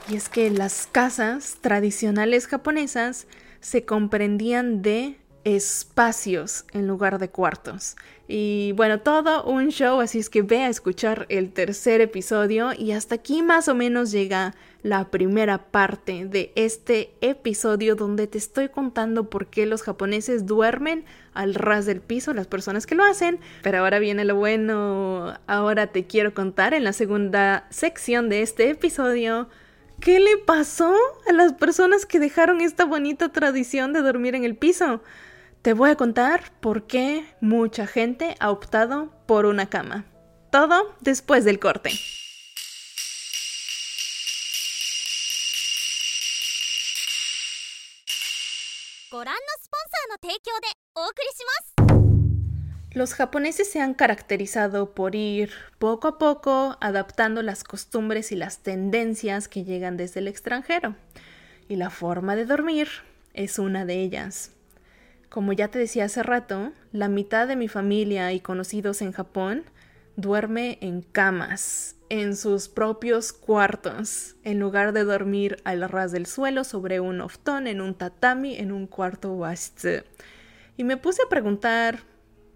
Y 0.09 0.17
es 0.17 0.29
que 0.29 0.51
las 0.51 0.89
casas 0.91 1.59
tradicionales 1.61 2.49
japonesas 2.49 3.29
se 3.61 3.85
comprendían 3.85 4.83
de 4.83 5.20
espacios 5.45 6.65
en 6.73 6.87
lugar 6.87 7.19
de 7.19 7.31
cuartos. 7.31 7.97
Y 8.29 8.73
bueno, 8.77 9.01
todo 9.01 9.43
un 9.43 9.71
show, 9.71 10.01
así 10.01 10.21
es 10.21 10.31
que 10.31 10.43
ve 10.43 10.63
a 10.63 10.69
escuchar 10.69 11.27
el 11.31 11.53
tercer 11.53 12.01
episodio 12.01 12.71
y 12.79 12.93
hasta 12.93 13.17
aquí 13.17 13.43
más 13.43 13.67
o 13.67 13.75
menos 13.75 14.13
llega 14.13 14.55
la 14.83 15.11
primera 15.11 15.59
parte 15.59 16.27
de 16.27 16.53
este 16.55 17.13
episodio 17.21 17.97
donde 17.97 18.27
te 18.27 18.39
estoy 18.39 18.69
contando 18.69 19.29
por 19.29 19.49
qué 19.49 19.67
los 19.67 19.83
japoneses 19.83 20.47
duermen 20.47 21.05
al 21.35 21.55
ras 21.55 21.87
del 21.87 22.01
piso, 22.01 22.33
las 22.33 22.47
personas 22.47 22.87
que 22.87 22.95
lo 22.95 23.05
hacen. 23.05 23.41
Pero 23.63 23.79
ahora 23.79 23.99
viene 23.99 24.25
lo 24.25 24.37
bueno, 24.37 25.35
ahora 25.47 25.89
te 25.89 26.07
quiero 26.07 26.33
contar 26.33 26.73
en 26.73 26.85
la 26.85 26.93
segunda 26.93 27.67
sección 27.71 28.29
de 28.29 28.43
este 28.43 28.71
episodio. 28.71 29.49
¿Qué 30.01 30.19
le 30.19 30.39
pasó 30.39 30.95
a 31.29 31.33
las 31.33 31.53
personas 31.53 32.07
que 32.07 32.21
dejaron 32.21 32.61
esta 32.61 32.85
bonita 32.85 33.31
tradición 33.31 33.93
de 33.93 34.01
dormir 34.01 34.35
en 34.35 34.45
el 34.45 34.57
piso? 34.57 35.03
Te 35.63 35.75
voy 35.75 35.91
a 35.91 35.97
contar 35.97 36.59
por 36.61 36.87
qué 36.87 37.27
mucha 37.43 37.87
gente 37.87 38.35
ha 38.41 38.51
optado 38.51 39.13
por 39.27 39.45
una 39.45 39.69
cama. 39.69 40.07
Todo 40.51 40.97
después 41.01 41.45
del 41.45 41.59
corte. 41.59 41.91
Los 52.93 53.13
japoneses 53.13 53.71
se 53.71 53.83
han 53.83 53.93
caracterizado 53.93 54.95
por 54.95 55.15
ir 55.15 55.53
poco 55.79 56.09
a 56.09 56.17
poco 56.17 56.79
adaptando 56.81 57.43
las 57.43 57.65
costumbres 57.65 58.33
y 58.33 58.37
las 58.37 58.63
tendencias 58.63 59.47
que 59.47 59.65
llegan 59.65 59.99
desde 59.99 60.21
el 60.21 60.29
extranjero. 60.29 60.97
Y 61.69 61.77
la 61.77 61.91
forma 61.91 62.35
de 62.35 62.47
dormir 62.47 62.89
es 63.35 63.59
una 63.59 63.85
de 63.85 64.01
ellas. 64.01 64.53
Como 65.31 65.53
ya 65.53 65.69
te 65.69 65.79
decía 65.79 66.07
hace 66.07 66.25
rato, 66.25 66.73
la 66.91 67.09
mitad 67.09 67.47
de 67.47 67.55
mi 67.55 67.69
familia 67.69 68.33
y 68.33 68.41
conocidos 68.41 69.01
en 69.01 69.13
Japón 69.13 69.63
duerme 70.17 70.77
en 70.81 71.03
camas, 71.03 71.95
en 72.09 72.37
sus 72.37 72.69
propios 72.69 73.33
cuartos, 73.33 74.35
en 74.43 74.59
lugar 74.59 74.93
de 74.93 75.05
dormir 75.05 75.63
al 75.63 75.89
ras 75.89 76.11
del 76.11 76.27
suelo 76.27 76.65
sobre 76.65 76.99
un 76.99 77.21
oftón, 77.21 77.69
en 77.69 77.81
un 77.81 77.95
tatami, 77.95 78.57
en 78.57 78.73
un 78.73 78.89
cuarto 78.89 79.33
washitsu. 79.33 80.03
Y 80.77 80.83
me 80.83 80.97
puse 80.97 81.23
a 81.23 81.29
preguntar, 81.29 82.01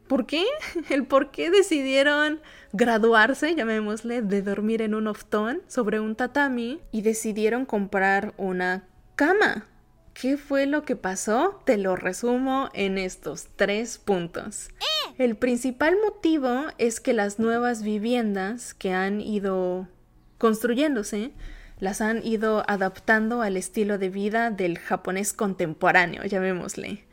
¿por 0.08 0.26
qué? 0.26 0.44
El 0.90 1.06
por 1.06 1.30
qué 1.30 1.52
decidieron 1.52 2.40
graduarse, 2.72 3.54
llamémosle, 3.54 4.20
de 4.20 4.42
dormir 4.42 4.82
en 4.82 4.96
un 4.96 5.06
oftón 5.06 5.62
sobre 5.68 6.00
un 6.00 6.16
tatami 6.16 6.80
y 6.90 7.02
decidieron 7.02 7.66
comprar 7.66 8.34
una 8.36 8.88
cama 9.14 9.68
¿Qué 10.14 10.36
fue 10.36 10.66
lo 10.66 10.84
que 10.84 10.94
pasó? 10.94 11.60
Te 11.64 11.76
lo 11.76 11.96
resumo 11.96 12.70
en 12.72 12.98
estos 12.98 13.48
tres 13.56 13.98
puntos. 13.98 14.68
El 15.18 15.36
principal 15.36 15.96
motivo 16.02 16.66
es 16.78 17.00
que 17.00 17.12
las 17.12 17.40
nuevas 17.40 17.82
viviendas 17.82 18.74
que 18.74 18.92
han 18.92 19.20
ido 19.20 19.88
construyéndose 20.38 21.32
las 21.80 22.00
han 22.00 22.24
ido 22.24 22.62
adaptando 22.68 23.42
al 23.42 23.56
estilo 23.56 23.98
de 23.98 24.08
vida 24.08 24.50
del 24.50 24.78
japonés 24.78 25.32
contemporáneo, 25.32 26.24
llamémosle. 26.24 27.04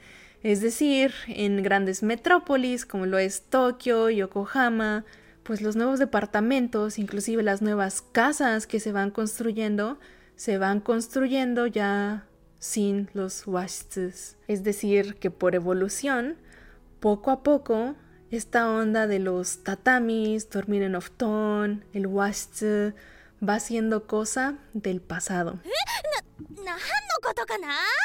Es 0.43 0.61
decir, 0.61 1.11
en 1.27 1.63
grandes 1.63 2.03
metrópolis 2.03 2.85
como 2.85 3.07
lo 3.07 3.17
es 3.17 3.43
Tokio, 3.49 4.09
Yokohama, 4.11 5.05
pues 5.43 5.61
los 5.61 5.75
nuevos 5.75 5.97
departamentos, 5.97 6.99
inclusive 6.99 7.41
las 7.41 7.63
nuevas 7.63 8.01
casas 8.01 8.67
que 8.67 8.79
se 8.79 8.91
van 8.91 9.09
construyendo, 9.09 9.99
se 10.35 10.59
van 10.59 10.79
construyendo 10.79 11.65
ya 11.65 12.27
sin 12.61 13.09
los 13.13 13.47
washits. 13.47 14.37
Es 14.47 14.63
decir, 14.63 15.15
que 15.15 15.31
por 15.31 15.55
evolución, 15.55 16.37
poco 16.99 17.31
a 17.31 17.41
poco, 17.41 17.95
esta 18.29 18.69
onda 18.69 19.07
de 19.07 19.19
los 19.19 19.63
tatamis, 19.63 20.49
dormir 20.49 20.83
en 20.83 20.95
oftón, 20.95 21.83
el 21.91 22.05
washitsu, 22.05 22.93
va 23.47 23.59
siendo 23.59 24.05
cosa 24.05 24.59
del 24.73 25.01
pasado. 25.01 25.59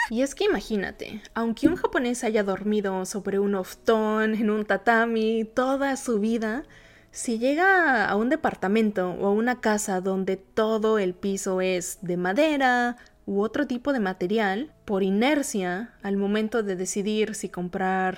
Y 0.08 0.22
es 0.22 0.34
que 0.34 0.44
imagínate, 0.44 1.22
aunque 1.34 1.68
un 1.68 1.76
japonés 1.76 2.24
haya 2.24 2.42
dormido 2.42 3.04
sobre 3.04 3.38
un 3.38 3.54
oftón, 3.54 4.34
en 4.34 4.48
un 4.48 4.64
tatami, 4.64 5.44
toda 5.44 5.96
su 5.96 6.18
vida, 6.18 6.64
si 7.10 7.38
llega 7.38 8.06
a 8.06 8.16
un 8.16 8.30
departamento 8.30 9.10
o 9.10 9.26
a 9.26 9.32
una 9.32 9.60
casa 9.60 10.00
donde 10.00 10.36
todo 10.36 10.98
el 10.98 11.14
piso 11.14 11.60
es 11.60 11.98
de 12.00 12.16
madera, 12.16 12.96
u 13.26 13.42
otro 13.42 13.66
tipo 13.66 13.92
de 13.92 14.00
material, 14.00 14.72
por 14.84 15.02
inercia, 15.02 15.92
al 16.02 16.16
momento 16.16 16.62
de 16.62 16.76
decidir 16.76 17.34
si 17.34 17.48
comprar 17.48 18.16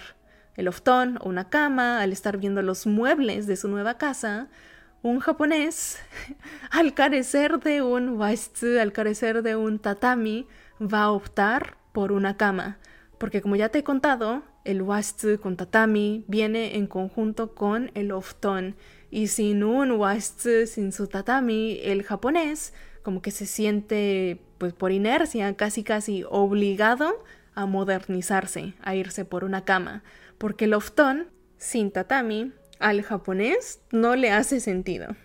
el 0.54 0.68
oftón 0.68 1.18
o 1.20 1.28
una 1.28 1.48
cama, 1.48 2.00
al 2.02 2.12
estar 2.12 2.36
viendo 2.36 2.62
los 2.62 2.86
muebles 2.86 3.46
de 3.46 3.56
su 3.56 3.68
nueva 3.68 3.96
casa, 3.96 4.48
un 5.02 5.20
japonés, 5.20 5.98
al 6.70 6.94
carecer 6.94 7.60
de 7.60 7.82
un 7.82 8.10
waitsu, 8.10 8.78
al 8.78 8.92
carecer 8.92 9.42
de 9.42 9.56
un 9.56 9.78
tatami, 9.78 10.46
va 10.80 11.04
a 11.04 11.10
optar 11.10 11.76
por 11.92 12.12
una 12.12 12.36
cama. 12.36 12.78
Porque 13.18 13.40
como 13.40 13.56
ya 13.56 13.68
te 13.70 13.78
he 13.78 13.84
contado, 13.84 14.42
el 14.64 14.82
waitsu 14.82 15.40
con 15.40 15.56
tatami 15.56 16.24
viene 16.28 16.76
en 16.76 16.86
conjunto 16.86 17.54
con 17.54 17.90
el 17.94 18.12
oftón. 18.12 18.76
Y 19.10 19.28
sin 19.28 19.64
un 19.64 19.92
waitsu, 19.92 20.66
sin 20.66 20.92
su 20.92 21.06
tatami, 21.06 21.80
el 21.82 22.02
japonés 22.02 22.74
como 23.02 23.22
que 23.22 23.30
se 23.30 23.46
siente, 23.46 24.42
pues 24.58 24.72
por 24.72 24.92
inercia, 24.92 25.54
casi 25.56 25.82
casi 25.82 26.24
obligado 26.28 27.22
a 27.54 27.66
modernizarse, 27.66 28.74
a 28.82 28.94
irse 28.94 29.24
por 29.24 29.44
una 29.44 29.64
cama, 29.64 30.02
porque 30.36 30.66
el 30.66 30.74
oftón, 30.74 31.28
sin 31.56 31.90
tatami, 31.90 32.52
al 32.78 33.02
japonés 33.02 33.80
no 33.90 34.14
le 34.16 34.30
hace 34.30 34.60
sentido. 34.60 35.16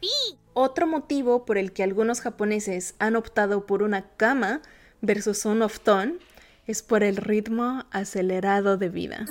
Otro 0.54 0.88
motivo 0.88 1.46
por 1.46 1.58
el 1.58 1.74
que 1.74 1.84
algunos 1.84 2.22
japoneses 2.22 2.96
han 3.00 3.16
optado 3.16 3.66
por 3.66 3.84
una 3.84 4.08
cama 4.18 4.62
versus 5.02 5.46
un 5.46 5.62
oftón 5.62 6.20
es 6.66 6.82
por 6.82 7.04
el 7.04 7.18
ritmo 7.18 7.86
acelerado 7.92 8.78
de 8.78 8.90
vida. 8.90 9.26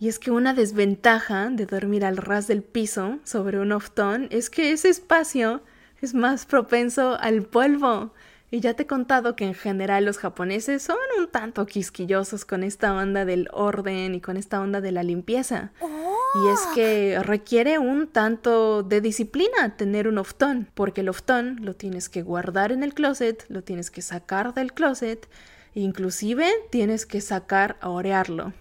Y 0.00 0.08
es 0.08 0.18
que 0.18 0.30
una 0.30 0.54
desventaja 0.54 1.50
de 1.50 1.66
dormir 1.66 2.04
al 2.04 2.16
ras 2.16 2.46
del 2.46 2.62
piso 2.62 3.18
sobre 3.24 3.58
un 3.58 3.72
oftón 3.72 4.28
es 4.30 4.48
que 4.48 4.72
ese 4.72 4.88
espacio 4.88 5.62
es 6.00 6.14
más 6.14 6.46
propenso 6.46 7.16
al 7.20 7.42
polvo. 7.42 8.12
Y 8.54 8.60
ya 8.60 8.74
te 8.74 8.84
he 8.84 8.86
contado 8.86 9.34
que 9.34 9.44
en 9.44 9.54
general 9.54 10.04
los 10.04 10.18
japoneses 10.18 10.80
son 10.80 10.96
un 11.18 11.26
tanto 11.26 11.66
quisquillosos 11.66 12.44
con 12.44 12.62
esta 12.62 12.94
onda 12.94 13.24
del 13.24 13.48
orden 13.50 14.14
y 14.14 14.20
con 14.20 14.36
esta 14.36 14.60
onda 14.60 14.80
de 14.80 14.92
la 14.92 15.02
limpieza. 15.02 15.72
Y 15.82 16.48
es 16.52 16.60
oh. 16.70 16.74
que 16.76 17.18
requiere 17.20 17.80
un 17.80 18.06
tanto 18.06 18.84
de 18.84 19.00
disciplina 19.00 19.74
tener 19.76 20.06
un 20.06 20.18
oftón, 20.18 20.68
porque 20.74 21.00
el 21.00 21.08
oftón 21.08 21.58
lo 21.62 21.74
tienes 21.74 22.08
que 22.08 22.22
guardar 22.22 22.70
en 22.70 22.84
el 22.84 22.94
closet, 22.94 23.44
lo 23.48 23.64
tienes 23.64 23.90
que 23.90 24.02
sacar 24.02 24.54
del 24.54 24.72
closet, 24.72 25.28
e 25.74 25.80
inclusive 25.80 26.48
tienes 26.70 27.06
que 27.06 27.20
sacar 27.20 27.76
a 27.80 27.88
orearlo. 27.88 28.52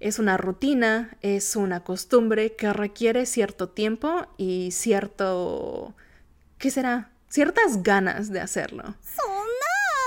Es 0.00 0.18
una 0.18 0.36
rutina, 0.38 1.16
es 1.22 1.54
una 1.54 1.84
costumbre 1.84 2.56
que 2.56 2.72
requiere 2.72 3.26
cierto 3.26 3.68
tiempo 3.68 4.26
y 4.38 4.72
cierto 4.72 5.94
¿qué 6.58 6.72
será? 6.72 7.10
Ciertas 7.28 7.84
ganas 7.84 8.32
de 8.32 8.40
hacerlo. 8.40 8.96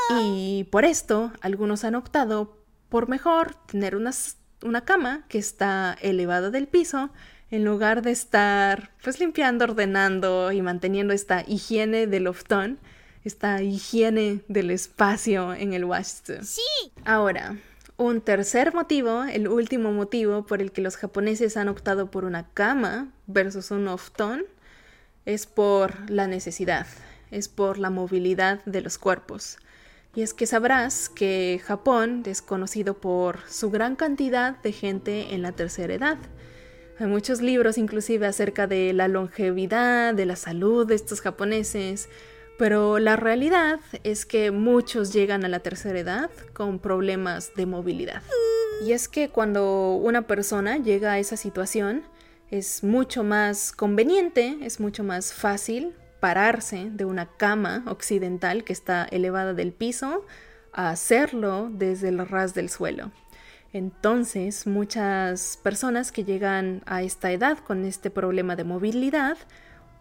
Y 0.10 0.66
por 0.72 0.86
esto, 0.86 1.32
algunos 1.42 1.84
han 1.84 1.96
optado 1.96 2.58
por 2.89 3.08
mejor 3.10 3.56
tener 3.68 3.96
una 3.96 4.82
cama 4.86 5.25
que 5.30 5.38
está 5.38 5.96
elevada 6.01 6.50
del 6.50 6.68
piso 6.68 7.12
en 7.51 7.63
lugar 7.66 8.01
de 8.01 8.12
estar 8.12 8.92
pues 9.04 9.20
limpiando, 9.20 9.66
ordenando 9.66 10.51
y 10.51 10.62
manteniendo 10.62 11.13
esta 11.13 11.44
higiene 11.48 12.08
del 12.08 12.24
loftón, 12.24 12.80
esta 13.24 13.62
higiene 13.62 14.42
del 14.48 14.72
espacio 14.72 15.54
en 15.54 15.74
el 15.74 15.86
washitsu. 15.86 16.44
Sí. 16.44 16.62
Ahora, 17.06 17.58
un 17.98 18.22
tercer 18.22 18.74
motivo, 18.74 19.24
el 19.24 19.48
último 19.48 19.92
motivo 19.92 20.46
por 20.46 20.62
el 20.62 20.72
que 20.72 20.82
los 20.82 20.96
japoneses 20.96 21.58
han 21.58 21.70
optado 21.70 22.10
por 22.12 22.24
una 22.24 22.48
cama 22.50 23.12
versus 23.28 23.72
un 23.72 23.88
oftón 23.88 24.46
es 25.25 25.46
por 25.46 26.10
la 26.10 26.28
necesidad, 26.28 26.88
es 27.30 27.50
por 27.50 27.78
la 27.78 27.89
movilidad 27.89 28.63
de 28.66 28.82
los 28.82 28.98
cuerpos. 28.98 29.58
Y 30.16 30.22
es 30.22 30.34
que 30.34 30.48
sabrás 30.48 31.08
que 31.08 31.62
Japón 31.63 32.24
es 32.25 32.42
conocido 32.42 32.96
por 32.96 33.39
su 33.48 33.70
gran 33.70 33.96
cantidad 33.96 34.58
de 34.62 34.72
gente 34.72 35.34
en 35.36 35.42
la 35.42 35.51
tercera 35.51 35.94
edad. 35.94 36.18
Hay 36.98 37.08
muchos 37.08 37.42
libros 37.42 37.78
inclusive 37.78 38.25
acerca 38.25 38.68
de 38.68 38.92
la 38.94 39.08
longevidad, 39.08 40.13
de 40.13 40.25
la 40.25 40.36
salud 40.36 40.88
de 40.88 40.96
estos 40.96 41.22
japoneses, 41.22 42.10
pero 42.58 43.00
la 43.00 43.16
realidad 43.16 43.80
es 44.04 44.25
que 44.25 44.51
muchos 44.51 45.13
llegan 45.13 45.46
a 45.46 45.48
la 45.48 45.60
tercera 45.60 46.00
edad 46.00 46.30
con 46.54 46.80
problemas 46.80 47.54
de 47.56 47.66
movilidad. 47.66 48.22
Y 48.86 48.92
es 48.92 49.08
que 49.08 49.30
cuando 49.30 49.94
una 49.94 50.24
persona 50.24 50.78
llega 50.78 51.13
a 51.13 51.20
esa 51.20 51.38
situación, 51.38 52.04
es 52.51 52.84
mucho 52.84 53.24
más 53.24 53.72
conveniente, 53.72 54.58
es 54.62 54.80
mucho 54.80 55.04
más 55.04 55.34
fácil 55.34 55.94
pararse 56.20 56.90
de 56.92 57.06
una 57.06 57.26
cama 57.26 57.84
occidental 57.88 58.64
que 58.64 58.74
está 58.74 59.06
elevada 59.06 59.54
del 59.54 59.72
piso 59.72 60.26
a 60.74 60.90
hacerlo 60.90 61.70
desde 61.72 62.10
el 62.10 62.28
ras 62.28 62.54
del 62.54 62.70
suelo. 62.70 63.12
Entonces, 63.72 64.66
muchas 64.66 65.60
personas 65.62 66.12
que 66.12 66.24
llegan 66.24 66.82
a 66.86 67.04
esta 67.04 67.32
edad 67.32 67.60
con 67.60 67.86
este 67.86 68.10
problema 68.10 68.56
de 68.56 68.64
movilidad 68.64 69.38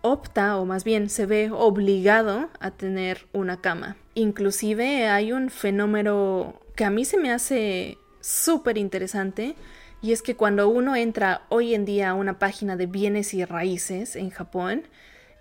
opta 0.01 0.57
o 0.57 0.65
más 0.65 0.85
bien 0.85 1.11
se 1.11 1.27
ve 1.27 1.51
obligado 1.51 2.49
a 2.61 2.71
tener 2.71 3.27
una 3.33 3.61
cama. 3.61 3.97
Inclusive 4.15 5.09
hay 5.09 5.33
un 5.33 5.51
fenómeno 5.51 6.55
que 6.77 6.85
a 6.85 6.91
mí 6.91 7.05
se 7.05 7.19
me 7.19 7.33
hace 7.33 7.99
súper 8.21 8.79
interesante 8.79 9.55
y 10.01 10.13
es 10.13 10.23
que 10.23 10.37
cuando 10.37 10.69
uno 10.69 10.95
entra 10.95 11.43
hoy 11.49 11.75
en 11.75 11.85
día 11.85 12.11
a 12.11 12.15
una 12.15 12.39
página 12.39 12.77
de 12.77 12.87
bienes 12.87 13.35
y 13.35 13.45
raíces 13.45 14.17
en 14.17 14.31
Japón, 14.31 14.85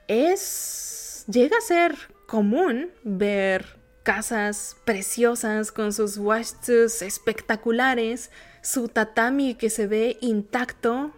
es 0.07 1.25
llega 1.27 1.57
a 1.57 1.61
ser 1.61 1.95
común 2.25 2.91
ver 3.03 3.77
casas 4.03 4.77
preciosas 4.85 5.71
con 5.71 5.91
sus 5.91 6.17
washtus 6.17 7.01
espectaculares, 7.01 8.31
su 8.61 8.87
tatami 8.87 9.55
que 9.55 9.69
se 9.69 9.87
ve 9.87 10.17
intacto. 10.21 11.11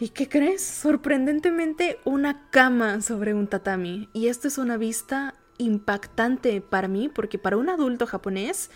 ¿Y 0.00 0.10
qué 0.10 0.28
crees? 0.28 0.62
Sorprendentemente 0.62 1.98
una 2.04 2.48
cama 2.50 3.02
sobre 3.02 3.34
un 3.34 3.46
tatami. 3.48 4.08
Y 4.14 4.28
esto 4.28 4.48
es 4.48 4.56
una 4.56 4.76
vista 4.76 5.34
impactante 5.58 6.60
para 6.60 6.88
mí 6.88 7.08
porque 7.08 7.38
para 7.38 7.56
un 7.56 7.68
adulto 7.68 8.06
japonés 8.06 8.70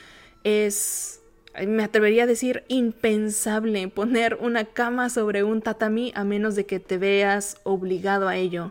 es 0.45 1.20
me 1.67 1.83
atrevería 1.83 2.25
a 2.25 2.27
decir 2.27 2.65
impensable 2.69 3.89
poner 3.89 4.39
una 4.41 4.65
cama 4.65 5.11
sobre 5.11 5.43
un 5.43 5.63
tatami 5.63 6.13
a 6.15 6.25
menos 6.25 6.55
de 6.55 6.65
que 6.67 6.81
te 6.81 6.99
veas 6.99 7.57
obligado 7.65 8.29
a 8.29 8.37
ello. 8.37 8.71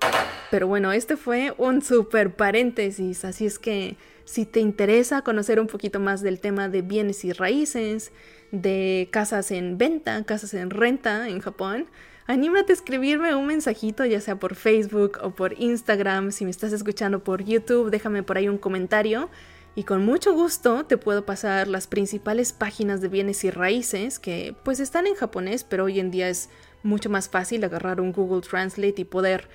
Pero 0.49 0.67
bueno, 0.67 0.91
este 0.91 1.17
fue 1.17 1.53
un 1.57 1.81
super 1.81 2.33
paréntesis, 2.35 3.25
así 3.25 3.45
es 3.45 3.59
que 3.59 3.97
si 4.25 4.45
te 4.45 4.59
interesa 4.59 5.21
conocer 5.21 5.59
un 5.59 5.67
poquito 5.67 5.99
más 5.99 6.21
del 6.21 6.39
tema 6.39 6.69
de 6.69 6.81
bienes 6.81 7.25
y 7.25 7.33
raíces, 7.33 8.11
de 8.51 9.09
casas 9.11 9.51
en 9.51 9.77
venta, 9.77 10.23
casas 10.23 10.53
en 10.53 10.69
renta 10.69 11.27
en 11.29 11.39
Japón, 11.39 11.87
anímate 12.25 12.71
a 12.71 12.75
escribirme 12.75 13.35
un 13.35 13.47
mensajito, 13.47 14.05
ya 14.05 14.21
sea 14.21 14.37
por 14.37 14.55
Facebook 14.55 15.19
o 15.21 15.31
por 15.31 15.59
Instagram. 15.59 16.31
Si 16.31 16.45
me 16.45 16.51
estás 16.51 16.73
escuchando 16.73 17.23
por 17.23 17.43
YouTube, 17.43 17.89
déjame 17.89 18.23
por 18.23 18.37
ahí 18.37 18.47
un 18.47 18.57
comentario 18.57 19.29
y 19.75 19.83
con 19.83 20.03
mucho 20.03 20.33
gusto 20.33 20.85
te 20.85 20.97
puedo 20.97 21.25
pasar 21.25 21.67
las 21.67 21.87
principales 21.87 22.53
páginas 22.53 23.01
de 23.01 23.07
bienes 23.07 23.43
y 23.43 23.51
raíces 23.51 24.19
que 24.19 24.55
pues 24.63 24.79
están 24.79 25.07
en 25.07 25.15
japonés, 25.15 25.63
pero 25.63 25.85
hoy 25.85 25.99
en 25.99 26.11
día 26.11 26.29
es 26.29 26.49
mucho 26.83 27.09
más 27.09 27.29
fácil 27.29 27.63
agarrar 27.63 28.01
un 28.01 28.11
Google 28.11 28.41
Translate 28.41 29.01
y 29.01 29.05
poder 29.05 29.49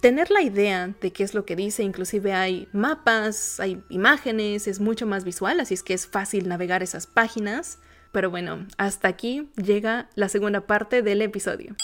tener 0.00 0.30
la 0.30 0.42
idea 0.42 0.94
de 1.00 1.12
qué 1.12 1.22
es 1.22 1.34
lo 1.34 1.44
que 1.44 1.56
dice, 1.56 1.82
inclusive 1.82 2.32
hay 2.32 2.68
mapas, 2.72 3.60
hay 3.60 3.82
imágenes, 3.90 4.66
es 4.66 4.80
mucho 4.80 5.06
más 5.06 5.24
visual, 5.24 5.60
así 5.60 5.74
es 5.74 5.82
que 5.82 5.94
es 5.94 6.06
fácil 6.06 6.48
navegar 6.48 6.82
esas 6.82 7.06
páginas. 7.06 7.78
Pero 8.12 8.30
bueno, 8.30 8.66
hasta 8.76 9.08
aquí 9.08 9.48
llega 9.56 10.10
la 10.14 10.28
segunda 10.28 10.66
parte 10.66 11.00
del 11.00 11.22
episodio. 11.22 11.74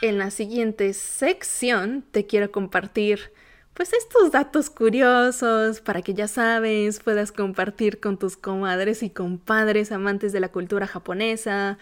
En 0.00 0.18
la 0.18 0.30
siguiente 0.30 0.92
sección 0.92 2.04
te 2.10 2.26
quiero 2.26 2.52
compartir 2.52 3.32
pues 3.76 3.92
estos 3.92 4.32
datos 4.32 4.70
curiosos 4.70 5.82
para 5.82 6.00
que 6.00 6.14
ya 6.14 6.28
sabes, 6.28 6.98
puedas 7.00 7.30
compartir 7.30 8.00
con 8.00 8.16
tus 8.18 8.38
comadres 8.38 9.02
y 9.02 9.10
compadres 9.10 9.92
amantes 9.92 10.32
de 10.32 10.40
la 10.40 10.48
cultura 10.48 10.86
japonesa. 10.86 11.76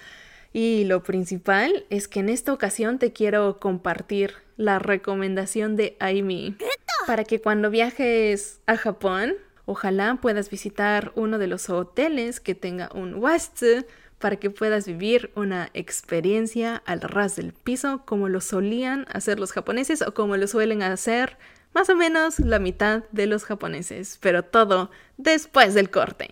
Y 0.52 0.84
lo 0.84 1.04
principal 1.04 1.86
es 1.90 2.08
que 2.08 2.18
en 2.18 2.30
esta 2.30 2.52
ocasión 2.52 2.98
te 2.98 3.12
quiero 3.12 3.60
compartir 3.60 4.34
la 4.56 4.80
recomendación 4.80 5.76
de 5.76 5.96
Aimi 6.00 6.56
para 7.06 7.22
que 7.22 7.40
cuando 7.40 7.70
viajes 7.70 8.60
a 8.66 8.76
Japón, 8.76 9.34
ojalá 9.64 10.18
puedas 10.20 10.50
visitar 10.50 11.12
uno 11.14 11.38
de 11.38 11.46
los 11.46 11.70
hoteles 11.70 12.40
que 12.40 12.56
tenga 12.56 12.90
un 12.92 13.14
wastu 13.14 13.84
para 14.18 14.36
que 14.36 14.50
puedas 14.50 14.86
vivir 14.86 15.30
una 15.36 15.70
experiencia 15.74 16.82
al 16.86 17.02
ras 17.02 17.36
del 17.36 17.52
piso 17.52 18.02
como 18.04 18.28
lo 18.28 18.40
solían 18.40 19.06
hacer 19.12 19.38
los 19.38 19.52
japoneses 19.52 20.02
o 20.02 20.12
como 20.12 20.36
lo 20.36 20.48
suelen 20.48 20.82
hacer 20.82 21.36
más 21.74 21.88
o 21.90 21.96
menos 21.96 22.38
la 22.38 22.58
mitad 22.58 23.02
de 23.10 23.26
los 23.26 23.44
japoneses, 23.44 24.18
pero 24.20 24.44
todo 24.44 24.90
después 25.16 25.74
del 25.74 25.90
corte. 25.90 26.28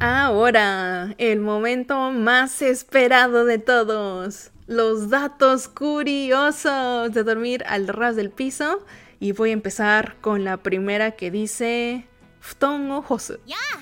Ahora, 0.00 1.14
el 1.18 1.40
momento 1.40 2.10
más 2.10 2.62
esperado 2.62 3.44
de 3.44 3.58
todos. 3.58 4.50
Los 4.66 5.08
datos 5.08 5.68
curiosos 5.68 7.12
de 7.12 7.24
dormir 7.24 7.64
al 7.66 7.88
ras 7.88 8.16
del 8.16 8.30
piso. 8.30 8.84
Y 9.20 9.32
voy 9.32 9.50
a 9.50 9.54
empezar 9.54 10.16
con 10.20 10.44
la 10.44 10.58
primera 10.58 11.12
que 11.12 11.30
dice 11.30 12.08
Futon 12.40 12.90
o 12.90 13.04
hosu. 13.06 13.38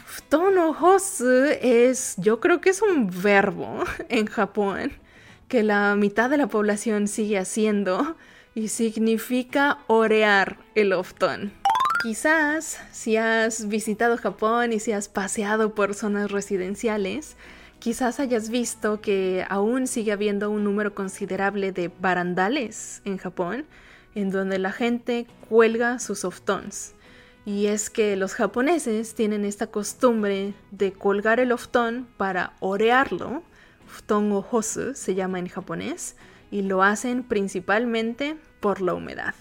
Futon 0.07 0.59
o 0.59 0.71
hosu 0.71 1.45
es, 1.61 2.15
yo 2.19 2.41
creo 2.41 2.61
que 2.61 2.71
es 2.71 2.83
un 2.83 3.11
verbo 3.23 3.85
en 4.09 4.27
Japón 4.27 4.93
que 5.49 5.63
la 5.63 5.95
mitad 5.95 6.29
de 6.29 6.39
la 6.39 6.49
población 6.49 7.09
sigue 7.09 7.39
haciendo 7.39 8.17
y 8.55 8.69
significa 8.69 9.79
orear 9.87 10.59
el 10.75 10.93
oftón. 10.93 11.53
Quizás 12.03 12.81
si 12.93 13.17
has 13.17 13.69
visitado 13.69 14.17
Japón 14.17 14.73
y 14.73 14.81
si 14.81 14.93
has 14.93 15.09
paseado 15.09 15.75
por 15.75 15.95
zonas 15.95 16.31
residenciales, 16.31 17.37
quizás 17.79 18.21
hayas 18.21 18.51
visto 18.51 19.01
que 19.01 19.45
aún 19.49 19.87
sigue 19.87 20.13
habiendo 20.13 20.51
un 20.51 20.65
número 20.65 20.95
considerable 20.95 21.73
de 21.73 21.91
barandales 22.01 23.03
en 23.05 23.19
Japón, 23.19 23.67
en 24.15 24.31
donde 24.31 24.59
la 24.59 24.73
gente 24.73 25.27
cuelga 25.49 25.99
sus 25.99 26.25
oftons. 26.25 26.96
Y 27.47 27.69
es 27.69 27.91
que 27.91 28.17
los 28.17 28.35
japoneses 28.35 29.15
tienen 29.15 29.45
esta 29.45 29.69
costumbre 29.69 30.53
de 30.73 30.93
colgar 30.93 31.39
el 31.39 31.53
oftón 31.53 32.09
para 32.17 32.55
orearlo, 32.59 33.45
futon 33.87 34.33
o 34.33 34.45
hosu 34.51 34.95
se 34.95 35.15
llama 35.15 35.39
en 35.39 35.47
japonés, 35.47 36.17
y 36.51 36.63
lo 36.63 36.83
hacen 36.83 37.23
principalmente 37.23 38.37
por 38.61 38.81
la 38.81 38.95
humedad. 38.95 39.35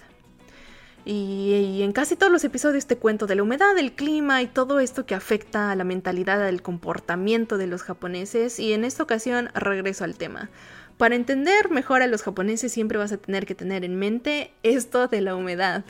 Y, 1.04 1.82
en 1.84 1.92
casi 1.94 2.16
todos 2.16 2.32
los 2.32 2.44
episodios 2.44 2.88
te 2.88 2.98
cuento 2.98 3.28
de 3.28 3.36
la 3.36 3.44
humedad, 3.44 3.76
del 3.76 3.94
clima 3.94 4.42
y 4.42 4.48
todo 4.48 4.80
esto 4.80 5.06
que 5.06 5.14
afecta 5.14 5.72
a 5.72 5.76
la 5.76 5.84
mentalidad, 5.84 6.44
al 6.44 6.62
comportamiento 6.62 7.58
de 7.58 7.68
los 7.68 7.82
japoneses, 7.84 8.60
y 8.60 8.74
en 8.74 8.86
esta 8.86 9.02
ocasión 9.04 9.50
regreso 9.56 10.04
al 10.04 10.16
tema. 10.16 10.50
Para 10.98 11.16
entender 11.16 11.70
mejor 11.70 12.02
a 12.02 12.08
los 12.08 12.24
japoneses 12.24 12.72
siempre 12.72 12.98
vas 12.98 13.12
a 13.12 13.18
tener 13.18 13.46
que 13.46 13.54
tener 13.54 13.84
en 13.84 13.98
mente 13.98 14.54
esto 14.64 15.08
de 15.08 15.22
la 15.22 15.36
humedad. 15.36 15.84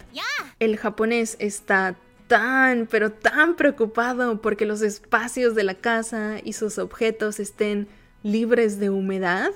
El 0.59 0.77
japonés 0.77 1.37
está 1.39 1.95
tan, 2.27 2.87
pero 2.87 3.11
tan 3.11 3.55
preocupado 3.55 4.41
porque 4.41 4.65
los 4.65 4.81
espacios 4.81 5.55
de 5.55 5.63
la 5.63 5.75
casa 5.75 6.37
y 6.43 6.53
sus 6.53 6.77
objetos 6.77 7.39
estén 7.39 7.87
libres 8.23 8.79
de 8.79 8.89
humedad, 8.89 9.51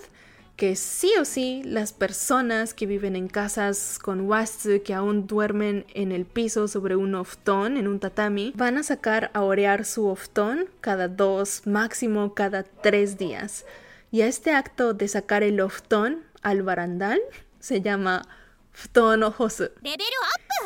que 0.56 0.76
sí 0.76 1.12
o 1.20 1.26
sí 1.26 1.64
las 1.66 1.94
personas 1.94 2.74
que 2.74 2.86
viven 2.86 3.16
en 3.16 3.30
casas 3.30 3.98
con 3.98 4.22
wasu 4.22 4.82
que 4.84 4.94
aún 4.94 5.26
duermen 5.26 5.86
en 5.94 6.12
el 6.12 6.26
piso 6.26 6.68
sobre 6.68 6.96
un 6.96 7.16
oftón, 7.16 7.78
en 7.78 7.88
un 7.88 8.00
tatami, 8.00 8.54
van 8.56 8.78
a 8.78 8.84
sacar 8.84 9.32
a 9.34 9.42
orear 9.42 9.86
su 9.86 10.08
oftón 10.08 10.66
cada 10.82 11.08
dos, 11.08 11.66
máximo 11.66 12.34
cada 12.34 12.64
tres 12.64 13.18
días. 13.18 13.66
Y 14.12 14.22
a 14.22 14.28
este 14.28 14.52
acto 14.52 14.94
de 14.94 15.08
sacar 15.08 15.44
el 15.44 15.62
oftón 15.62 16.24
al 16.42 16.62
barandal 16.62 17.20
se 17.60 17.82
llama 17.82 18.28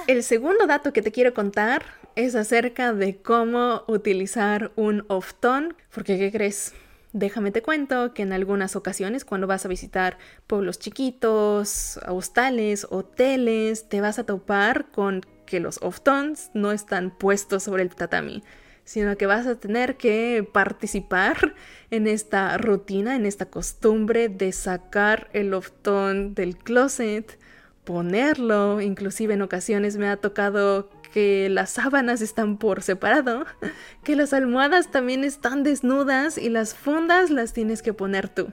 el 0.08 0.24
segundo 0.24 0.68
dato 0.68 0.94
que 0.94 1.02
te 1.02 1.12
quiero 1.12 1.34
contar 1.34 1.84
es 2.16 2.36
acerca 2.36 2.94
de 2.94 3.18
cómo 3.18 3.84
utilizar 3.88 4.72
un 4.76 5.06
oftón, 5.08 5.76
porque 5.94 6.18
¿qué 6.18 6.32
crees? 6.32 6.74
Déjame 7.12 7.52
te 7.52 7.62
cuento 7.62 8.14
que 8.14 8.24
en 8.24 8.34
algunas 8.34 8.76
ocasiones 8.76 9.24
cuando 9.24 9.46
vas 9.46 9.66
a 9.66 9.70
visitar 9.70 10.18
pueblos 10.48 10.80
chiquitos, 10.80 12.00
hostales, 12.08 12.88
hoteles, 12.90 13.88
te 13.88 14.02
vas 14.02 14.18
a 14.18 14.26
topar 14.26 14.90
con 14.92 15.22
que 15.46 15.60
los 15.60 15.78
oftons 15.84 16.50
no 16.54 16.72
están 16.72 17.12
puestos 17.12 17.64
sobre 17.64 17.84
el 17.84 17.94
tatami, 17.94 18.44
sino 18.84 19.16
que 19.16 19.28
vas 19.28 19.46
a 19.46 19.60
tener 19.60 19.96
que 19.98 20.48
participar 20.52 21.54
en 21.92 22.08
esta 22.08 22.58
rutina, 22.58 23.16
en 23.16 23.28
esta 23.28 23.46
costumbre 23.46 24.30
de 24.30 24.52
sacar 24.52 25.30
el 25.34 25.54
oftón 25.54 26.34
del 26.34 26.58
closet, 26.58 27.38
ponerlo, 27.84 28.82
inclusive 28.82 29.34
en 29.34 29.42
ocasiones 29.42 29.98
me 29.98 30.08
ha 30.08 30.18
tocado 30.18 30.90
que 31.14 31.48
las 31.50 31.70
sábanas 31.72 32.22
están 32.22 32.58
por 32.58 32.82
separado, 32.82 33.46
que 34.04 34.16
las 34.16 34.34
almohadas 34.34 34.92
también 34.92 35.24
están 35.24 35.64
desnudas 35.64 36.38
y 36.38 36.50
las 36.50 36.74
fundas 36.74 37.30
las 37.30 37.54
tienes 37.54 37.82
que 37.82 37.94
poner 37.94 38.30
tú. 38.30 38.48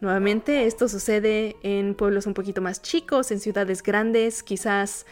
Nuevamente, 0.00 0.66
esto 0.66 0.88
sucede 0.88 1.54
en 1.62 1.94
pueblos 1.94 2.26
un 2.26 2.34
poquito 2.34 2.60
más 2.60 2.82
chicos, 2.82 3.30
en 3.30 3.38
ciudades 3.38 3.82
grandes, 3.82 4.42
quizás 4.42 5.06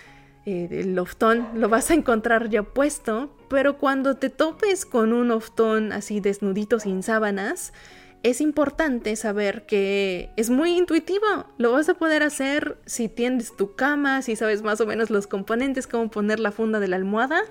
eh, 0.47 0.69
el 0.71 0.95
loftón 0.95 1.47
lo 1.55 1.69
vas 1.69 1.91
a 1.91 1.95
encontrar 1.95 2.49
ya 2.49 2.63
puesto, 2.63 3.31
pero 3.49 3.77
cuando 3.77 4.17
te 4.17 4.31
topes 4.31 4.87
con 4.87 5.13
un 5.13 5.29
loftón 5.29 5.93
así 5.93 6.19
desnudito 6.19 6.81
sin 6.81 7.03
sábanas, 7.03 7.73
es 8.23 8.41
importante 8.41 9.17
saber 9.17 9.67
que 9.67 10.31
es 10.37 10.51
muy 10.51 10.77
intuitivo. 10.77 11.47
Lo 11.59 11.73
vas 11.73 11.89
a 11.89 11.95
poder 11.95 12.23
hacer 12.23 12.79
si 12.87 13.09
tienes 13.09 13.57
tu 13.57 13.75
cama, 13.75 14.23
si 14.23 14.37
sabes 14.37 14.63
más 14.63 14.81
o 14.81 14.87
menos 14.87 15.11
los 15.11 15.27
componentes, 15.27 15.87
cómo 15.87 16.11
poner 16.11 16.41
la 16.41 16.53
funda 16.53 16.81
de 16.81 16.89
la 16.89 16.97
almohada. 16.97 17.43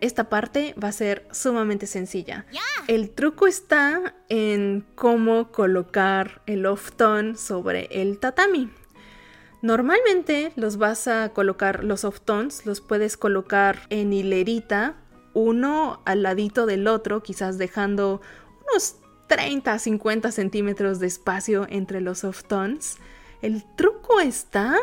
Esta 0.00 0.28
parte 0.28 0.74
va 0.82 0.88
a 0.88 0.92
ser 0.92 1.26
sumamente 1.30 1.86
sencilla. 1.86 2.46
El 2.86 3.10
truco 3.10 3.46
está 3.46 4.14
en 4.28 4.86
cómo 4.94 5.52
colocar 5.52 6.42
el 6.46 6.66
oftón 6.66 7.36
sobre 7.36 7.88
el 7.90 8.18
tatami. 8.18 8.70
Normalmente 9.62 10.52
los 10.56 10.78
vas 10.78 11.06
a 11.06 11.30
colocar, 11.30 11.84
los 11.84 12.04
oftons 12.04 12.64
los 12.64 12.80
puedes 12.80 13.18
colocar 13.18 13.80
en 13.90 14.12
hilerita, 14.14 14.96
uno 15.34 16.00
al 16.06 16.22
ladito 16.22 16.64
del 16.64 16.88
otro, 16.88 17.22
quizás 17.22 17.58
dejando 17.58 18.22
unos 18.70 18.96
30 19.30 19.72
a 19.72 19.78
50 19.78 20.32
centímetros 20.32 20.98
de 20.98 21.06
espacio 21.06 21.64
entre 21.70 22.00
los 22.00 22.22
tones. 22.48 22.96
El 23.42 23.62
truco 23.76 24.18
está 24.18 24.76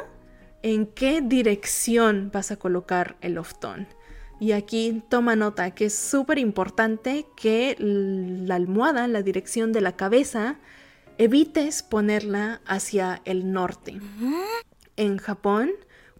en 0.64 0.86
qué 0.86 1.20
dirección 1.22 2.32
vas 2.34 2.52
a 2.52 2.56
colocar 2.56 3.18
el 3.20 3.38
tone. 3.60 3.88
Y 4.40 4.54
aquí 4.54 5.04
toma 5.10 5.36
nota 5.36 5.72
que 5.72 5.88
es 5.88 5.96
súper 5.96 6.40
importante 6.40 7.26
que 7.36 7.76
la 7.78 8.56
almohada, 8.56 9.10
la 9.10 9.22
dirección 9.22 9.74
de 9.74 9.82
la 9.82 9.98
cabeza, 9.98 10.56
evites 11.18 11.84
ponerla 11.84 12.62
hacia 12.66 13.22
el 13.26 13.52
norte. 13.52 14.00
En 14.96 15.18
Japón, 15.18 15.72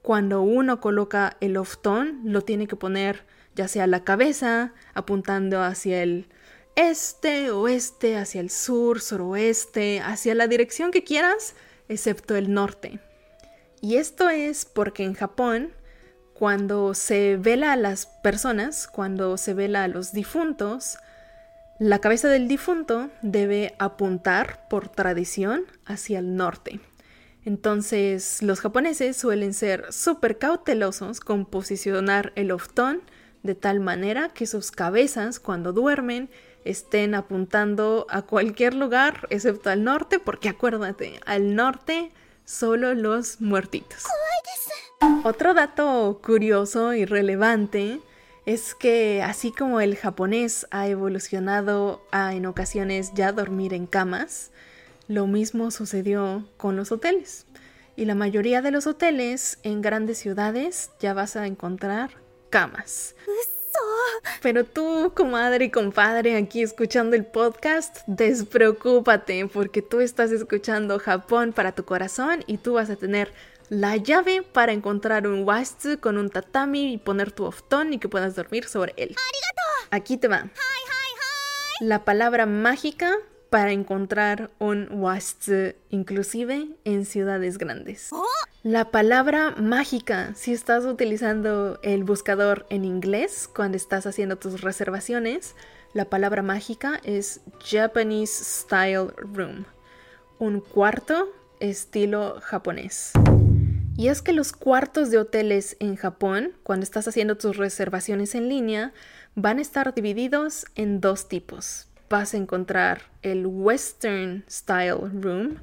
cuando 0.02 0.42
uno 0.42 0.82
coloca 0.82 1.38
el 1.40 1.58
tone, 1.82 2.20
lo 2.26 2.42
tiene 2.42 2.68
que 2.68 2.76
poner 2.76 3.26
ya 3.56 3.70
sea 3.70 3.88
la 3.88 4.04
cabeza, 4.04 4.74
apuntando 4.94 5.64
hacia 5.64 6.04
el 6.04 6.28
este, 6.78 7.50
oeste, 7.50 8.18
hacia 8.18 8.40
el 8.40 8.52
sur, 8.52 9.02
suroeste, 9.02 10.00
hacia 10.00 10.36
la 10.36 10.48
dirección 10.48 10.92
que 10.92 11.04
quieras, 11.04 11.56
excepto 11.90 12.36
el 12.36 12.54
norte. 12.54 13.00
Y 13.82 13.96
esto 13.96 14.30
es 14.30 14.66
porque 14.66 15.04
en 15.04 15.16
Japón, 15.16 15.74
cuando 16.36 16.94
se 16.94 17.36
vela 17.38 17.74
a 17.74 17.78
las 17.78 18.06
personas, 18.06 18.88
cuando 18.88 19.38
se 19.38 19.56
vela 19.56 19.84
a 19.84 19.88
los 19.88 20.14
difuntos, 20.14 21.00
la 21.80 21.98
cabeza 21.98 22.28
del 22.28 22.48
difunto 22.48 23.10
debe 23.24 23.74
apuntar 23.80 24.68
por 24.70 24.88
tradición 24.88 25.66
hacia 25.84 26.20
el 26.20 26.36
norte. 26.36 26.80
Entonces 27.44 28.44
los 28.44 28.60
japoneses 28.60 29.18
suelen 29.18 29.56
ser 29.56 29.92
súper 29.92 30.38
cautelosos 30.38 31.22
con 31.22 31.48
posicionar 31.48 32.34
el 32.36 32.52
oftón 32.52 33.02
de 33.42 33.56
tal 33.56 33.80
manera 33.80 34.30
que 34.30 34.46
sus 34.46 34.70
cabezas 34.70 35.40
cuando 35.40 35.74
duermen 35.74 36.30
estén 36.70 37.16
apuntando 37.16 38.08
a 38.10 38.22
cualquier 38.22 38.74
lugar 38.74 39.28
excepto 39.30 39.70
al 39.70 39.84
norte, 39.84 40.20
porque 40.20 40.50
acuérdate, 40.50 41.20
al 41.26 41.56
norte 41.56 42.12
solo 42.46 42.94
los 42.94 43.42
muertitos. 43.42 44.04
Otro 45.24 45.54
dato 45.54 46.20
curioso 46.24 46.94
y 46.94 47.06
relevante 47.06 48.00
es 48.46 48.74
que 48.74 49.22
así 49.22 49.52
como 49.52 49.82
el 49.82 49.98
japonés 49.98 50.68
ha 50.72 50.88
evolucionado 50.88 52.02
a 52.12 52.34
en 52.34 52.46
ocasiones 52.46 53.12
ya 53.14 53.32
dormir 53.34 53.74
en 53.74 53.88
camas, 53.88 54.52
lo 55.08 55.28
mismo 55.28 55.70
sucedió 55.72 56.48
con 56.58 56.76
los 56.76 56.92
hoteles. 56.92 57.46
Y 57.96 58.06
la 58.06 58.16
mayoría 58.16 58.62
de 58.62 58.72
los 58.72 58.88
hoteles 58.88 59.60
en 59.64 59.82
grandes 59.82 60.20
ciudades 60.20 60.92
ya 61.00 61.14
vas 61.14 61.36
a 61.36 61.48
encontrar 61.48 62.12
camas. 62.50 63.16
Pero 64.42 64.64
tú, 64.64 65.14
comadre 65.16 65.66
y 65.66 65.72
compadre, 65.72 66.38
aquí 66.38 66.62
escuchando 66.62 67.16
el 67.16 67.26
podcast, 67.26 67.98
despreocúpate 68.08 69.48
porque 69.48 69.82
tú 69.82 70.00
estás 70.00 70.32
escuchando 70.32 71.00
Japón 71.00 71.54
para 71.54 71.74
tu 71.74 71.86
corazón 71.86 72.44
y 72.48 72.58
tú 72.58 72.74
vas 72.74 72.90
a 72.90 72.96
tener 72.96 73.34
la 73.70 73.98
llave 73.98 74.44
para 74.44 74.72
encontrar 74.72 75.28
un 75.28 75.44
wastu 75.44 76.00
con 76.00 76.18
un 76.18 76.30
tatami 76.30 76.94
y 76.94 76.98
poner 76.98 77.32
tu 77.32 77.46
oftón 77.46 77.94
y 77.94 78.00
que 78.00 78.08
puedas 78.08 78.36
dormir 78.36 78.66
sobre 78.66 78.94
él. 78.98 79.16
Aquí 79.92 80.18
te 80.18 80.28
va. 80.28 80.50
La 81.80 82.06
palabra 82.06 82.46
mágica 82.46 83.18
para 83.50 83.72
encontrar 83.72 84.52
un 84.60 84.88
wastu, 84.92 85.74
inclusive 85.90 86.68
en 86.84 87.06
ciudades 87.06 87.58
grandes. 87.58 88.10
La 88.64 88.92
palabra 88.92 89.52
mágica, 89.58 90.34
si 90.36 90.54
estás 90.54 90.86
utilizando 90.86 91.80
el 91.84 92.04
buscador 92.04 92.66
en 92.70 92.84
inglés 92.84 93.50
cuando 93.54 93.78
estás 93.78 94.06
haciendo 94.06 94.38
tus 94.38 94.62
reservaciones, 94.62 95.56
la 95.94 96.06
palabra 96.06 96.42
mágica 96.42 97.00
es 97.04 97.42
Japanese 97.64 98.44
Style 98.44 99.08
Room, 99.18 99.66
un 100.40 100.60
cuarto 100.60 101.30
estilo 101.60 102.40
japonés. 102.42 103.14
Y 103.98 104.10
es 104.10 104.22
que 104.22 104.34
los 104.34 104.52
cuartos 104.52 105.10
de 105.10 105.18
hoteles 105.18 105.76
en 105.80 105.96
Japón, 105.96 106.54
cuando 106.62 106.84
estás 106.84 107.08
haciendo 107.08 107.38
tus 107.38 107.58
reservaciones 107.58 108.36
en 108.36 108.48
línea, 108.48 108.94
van 109.34 109.58
a 109.58 109.62
estar 109.62 109.96
divididos 109.96 110.66
en 110.76 111.02
dos 111.02 111.28
tipos. 111.28 111.87
Vas 112.10 112.34
a 112.34 112.38
encontrar 112.38 113.02
el 113.22 113.46
Western 113.46 114.46
Style 114.50 115.10
Room, 115.22 115.58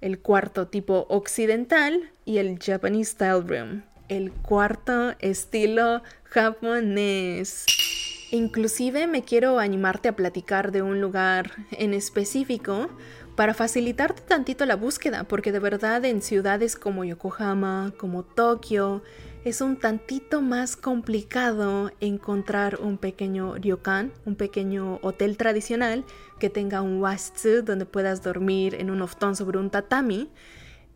el 0.00 0.18
cuarto 0.20 0.68
tipo 0.68 1.06
occidental 1.10 2.10
y 2.24 2.38
el 2.38 2.58
Japanese 2.58 3.12
Style 3.12 3.42
Room, 3.46 3.82
el 4.08 4.32
cuarto 4.32 5.14
estilo 5.18 6.02
japonés. 6.24 7.66
Inclusive 8.30 9.06
me 9.06 9.22
quiero 9.22 9.58
animarte 9.58 10.08
a 10.08 10.16
platicar 10.16 10.72
de 10.72 10.80
un 10.80 11.02
lugar 11.02 11.50
en 11.72 11.92
específico 11.92 12.88
para 13.36 13.52
facilitarte 13.52 14.22
tantito 14.22 14.64
la 14.64 14.76
búsqueda, 14.76 15.24
porque 15.24 15.52
de 15.52 15.58
verdad 15.58 16.02
en 16.06 16.22
ciudades 16.22 16.76
como 16.76 17.04
Yokohama, 17.04 17.92
como 17.98 18.22
Tokio, 18.22 19.02
es 19.44 19.60
un 19.60 19.76
tantito 19.76 20.40
más 20.40 20.76
complicado 20.76 21.90
encontrar 22.00 22.78
un 22.80 22.96
pequeño 22.96 23.56
ryokan, 23.56 24.12
un 24.24 24.36
pequeño 24.36 25.00
hotel 25.02 25.36
tradicional 25.36 26.04
que 26.38 26.48
tenga 26.48 26.80
un 26.80 27.00
wasu 27.00 27.62
donde 27.64 27.84
puedas 27.84 28.22
dormir 28.22 28.76
en 28.76 28.90
un 28.90 29.02
oftón 29.02 29.34
sobre 29.34 29.58
un 29.58 29.70
tatami. 29.70 30.30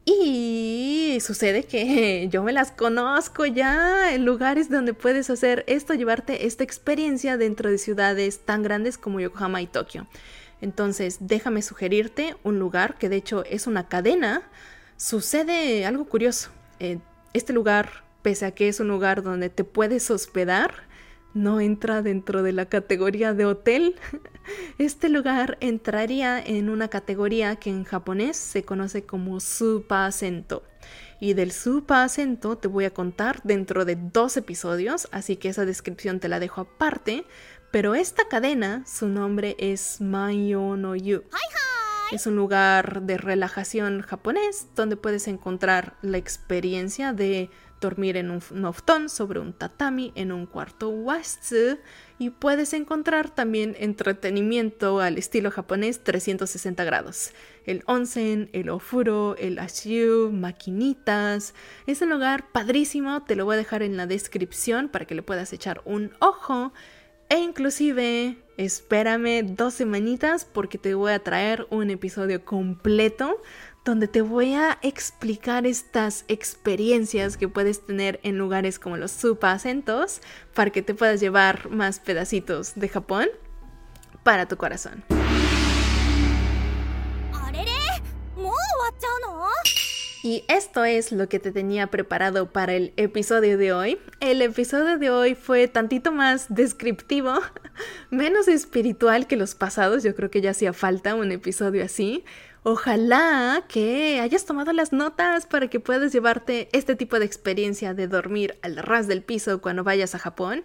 Y 0.05 1.19
sucede 1.21 1.65
que 1.65 2.29
yo 2.31 2.45
me 2.45 2.53
las 2.53 2.71
conozco 2.71 3.45
ya 3.47 4.15
en 4.15 4.25
lugares 4.25 4.71
donde 4.71 4.95
puedes 4.95 5.29
hacer 5.29 5.65
esto, 5.67 5.95
llevarte 5.95 6.47
esta 6.47 6.63
experiencia 6.63 7.37
dentro 7.37 7.69
de 7.69 7.79
ciudades 7.79 8.39
tan 8.45 8.63
grandes 8.63 8.97
como 8.97 9.19
Yokohama 9.19 9.61
y 9.61 9.67
Tokio. 9.67 10.07
Entonces, 10.61 11.19
déjame 11.21 11.63
sugerirte 11.63 12.37
un 12.45 12.61
lugar 12.61 12.97
que 12.97 13.09
de 13.09 13.17
hecho 13.17 13.45
es 13.45 13.67
una 13.67 13.89
cadena. 13.89 14.43
Sucede 14.97 15.85
algo 15.85 16.05
curioso. 16.05 16.51
Eh, 16.79 16.99
este 17.35 17.53
lugar 17.53 18.07
pese 18.27 18.45
a 18.45 18.51
que 18.51 18.67
es 18.67 18.81
un 18.81 18.89
lugar 18.89 19.23
donde 19.23 19.51
te 19.51 19.63
puedes 19.63 20.11
hospedar, 20.11 20.75
no 21.33 21.61
entra 21.61 22.03
dentro 22.03 22.43
de 22.43 22.51
la 22.51 22.67
categoría 22.67 23.35
de 23.35 23.45
hotel. 23.45 23.95
Este 24.79 25.09
lugar 25.09 25.59
entraría 25.61 26.41
en 26.41 26.69
una 26.69 26.89
categoría 26.89 27.55
que 27.55 27.71
en 27.71 27.85
japonés 27.85 28.37
se 28.37 28.65
conoce 28.65 29.05
como 29.05 29.39
supa 29.39 30.07
acento. 30.07 30.65
Y 31.21 31.35
del 31.35 31.53
supa 31.53 32.03
acento 32.03 32.59
te 32.59 32.67
voy 32.67 32.85
a 32.85 32.93
contar 32.93 33.41
dentro 33.45 33.85
de 33.85 33.95
dos 33.95 34.37
episodios, 34.37 35.07
así 35.13 35.37
que 35.37 35.51
esa 35.51 35.65
descripción 35.65 36.19
te 36.19 36.29
la 36.29 36.41
dejo 36.41 36.63
aparte. 36.63 37.27
Pero 37.71 37.95
esta 37.95 38.27
cadena, 38.27 38.85
su 38.89 39.07
nombre 39.07 39.55
es 39.61 40.01
Mayo 40.01 40.77
no 40.77 40.97
Yu. 40.97 41.23
Es 42.11 42.27
un 42.27 42.35
lugar 42.35 43.03
de 43.03 43.19
relajación 43.19 44.01
japonés 44.01 44.67
donde 44.75 44.97
puedes 44.97 45.29
encontrar 45.29 45.97
la 46.03 46.19
experiencia 46.19 47.13
de 47.13 47.51
dormir 47.81 48.17
en 48.17 48.31
un 48.31 48.41
noftón 48.53 49.09
sobre 49.09 49.41
un 49.41 49.53
tatami 49.53 50.13
en 50.15 50.33
un 50.33 50.47
cuarto 50.47 50.89
wasu 50.89 51.79
y 52.19 52.31
puedes 52.31 52.73
encontrar 52.73 53.31
también 53.31 53.77
entretenimiento 53.79 55.01
al 55.01 55.19
estilo 55.19 55.51
japonés 55.51 56.03
360 56.03 56.83
grados. 56.85 57.33
El 57.65 57.83
onsen, 57.87 58.49
el 58.53 58.71
ofuro, 58.71 59.37
el 59.39 59.59
ashiu, 59.59 60.31
maquinitas. 60.33 61.55
Es 61.87 62.01
un 62.01 62.11
lugar 62.11 62.51
padrísimo, 62.53 63.23
te 63.25 63.37
lo 63.37 63.45
voy 63.45 63.55
a 63.55 63.59
dejar 63.59 63.83
en 63.83 63.97
la 63.97 64.07
descripción 64.07 64.89
para 64.89 65.05
que 65.05 65.15
le 65.15 65.23
puedas 65.23 65.53
echar 65.53 65.83
un 65.85 66.13
ojo. 66.21 66.73
E 67.29 67.39
inclusive, 67.39 68.39
espérame 68.57 69.43
dos 69.57 69.75
semanitas 69.75 70.45
porque 70.45 70.79
te 70.79 70.95
voy 70.95 71.13
a 71.13 71.19
traer 71.19 71.67
un 71.71 71.91
episodio 71.91 72.45
completo 72.45 73.43
donde 73.87 74.09
te 74.09 74.21
voy 74.21 74.53
a 74.53 74.79
explicar 74.83 75.65
estas 75.65 76.25
experiencias 76.27 77.37
que 77.37 77.49
puedes 77.49 77.87
tener 77.87 78.19
en 78.25 78.37
lugares 78.37 78.81
como 78.81 78.97
los 78.97 79.13
supa 79.13 79.53
acentos 79.53 80.21
para 80.55 80.73
que 80.73 80.83
te 80.83 80.93
puedas 80.93 81.21
llevar 81.21 81.71
más 81.71 82.01
pedacitos 82.01 82.75
de 82.75 82.89
Japón 82.89 83.29
para 84.25 84.49
tu 84.49 84.57
corazón. 84.57 85.05
Y 90.27 90.43
esto 90.49 90.85
es 90.85 91.13
lo 91.13 91.29
que 91.29 91.39
te 91.39 91.53
tenía 91.53 91.87
preparado 91.87 92.51
para 92.51 92.75
el 92.75 92.93
episodio 92.97 93.57
de 93.57 93.73
hoy. 93.73 93.99
El 94.19 94.43
episodio 94.43 94.99
de 94.99 95.09
hoy 95.09 95.37
fue 95.37 95.69
tantito 95.69 96.11
más 96.11 96.47
descriptivo, 96.49 97.33
menos 98.11 98.49
espiritual 98.49 99.29
que 99.29 99.37
los 99.37 99.55
pasados. 99.55 100.03
Yo 100.03 100.17
creo 100.17 100.29
que 100.29 100.41
ya 100.41 100.51
hacía 100.51 100.73
falta 100.73 101.15
un 101.15 101.31
episodio 101.31 101.85
así. 101.85 102.25
Ojalá 102.69 103.63
que 103.69 104.19
hayas 104.19 104.45
tomado 104.45 104.73
las 104.73 104.93
notas 104.93 105.47
para 105.47 105.69
que 105.69 105.79
puedas 105.79 106.13
llevarte 106.13 106.69
este 106.73 106.97
tipo 106.97 107.21
de 107.21 107.25
experiencia 107.25 107.95
de 107.95 108.09
dormir 108.09 108.59
al 108.61 108.79
ras 108.79 109.07
del 109.07 109.23
piso 109.23 109.61
cuando 109.61 109.85
vayas 109.85 110.17
a 110.17 110.19
Japón. 110.19 110.65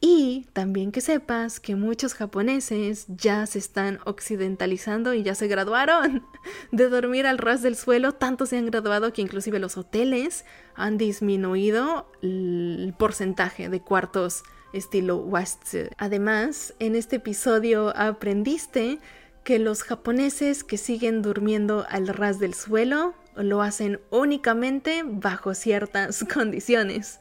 Y 0.00 0.46
también 0.52 0.92
que 0.92 1.00
sepas 1.00 1.58
que 1.58 1.74
muchos 1.74 2.14
japoneses 2.14 3.06
ya 3.08 3.44
se 3.46 3.58
están 3.58 3.98
occidentalizando 4.04 5.14
y 5.14 5.24
ya 5.24 5.34
se 5.34 5.48
graduaron 5.48 6.22
de 6.70 6.88
dormir 6.88 7.26
al 7.26 7.38
ras 7.38 7.60
del 7.60 7.74
suelo. 7.74 8.12
Tanto 8.12 8.46
se 8.46 8.58
han 8.58 8.66
graduado 8.66 9.12
que 9.12 9.22
inclusive 9.22 9.58
los 9.58 9.76
hoteles 9.76 10.44
han 10.76 10.96
disminuido 10.96 12.08
el 12.22 12.94
porcentaje 12.96 13.68
de 13.68 13.80
cuartos 13.80 14.44
estilo 14.72 15.16
West. 15.16 15.74
Además, 15.96 16.74
en 16.78 16.94
este 16.94 17.16
episodio 17.16 17.92
aprendiste 17.96 19.00
que 19.46 19.60
los 19.60 19.84
japoneses 19.84 20.64
que 20.64 20.76
siguen 20.76 21.22
durmiendo 21.22 21.86
al 21.88 22.08
ras 22.08 22.40
del 22.40 22.52
suelo 22.52 23.14
lo 23.36 23.62
hacen 23.62 24.00
únicamente 24.10 25.04
bajo 25.06 25.54
ciertas 25.54 26.24
condiciones. 26.34 27.20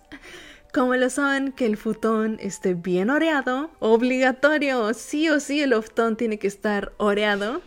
Como 0.74 0.96
lo 0.96 1.12
son 1.12 1.52
que 1.52 1.68
el 1.68 1.78
futón 1.78 2.38
esté 2.42 2.74
bien 2.74 3.12
oreado, 3.12 3.70
obligatorio, 3.78 4.96
sí 4.96 5.30
o 5.30 5.40
sí 5.40 5.62
el 5.62 5.76
futón 5.76 6.18
tiene 6.18 6.40
que 6.40 6.48
estar 6.48 6.94
oreado 6.98 7.62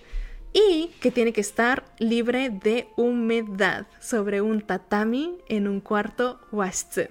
y 0.52 0.90
que 1.00 1.12
tiene 1.12 1.32
que 1.32 1.40
estar 1.40 1.84
libre 2.00 2.50
de 2.50 2.88
humedad 2.96 3.86
sobre 4.00 4.40
un 4.40 4.60
tatami 4.62 5.38
en 5.48 5.68
un 5.68 5.80
cuarto 5.80 6.40
wastsu. 6.50 7.02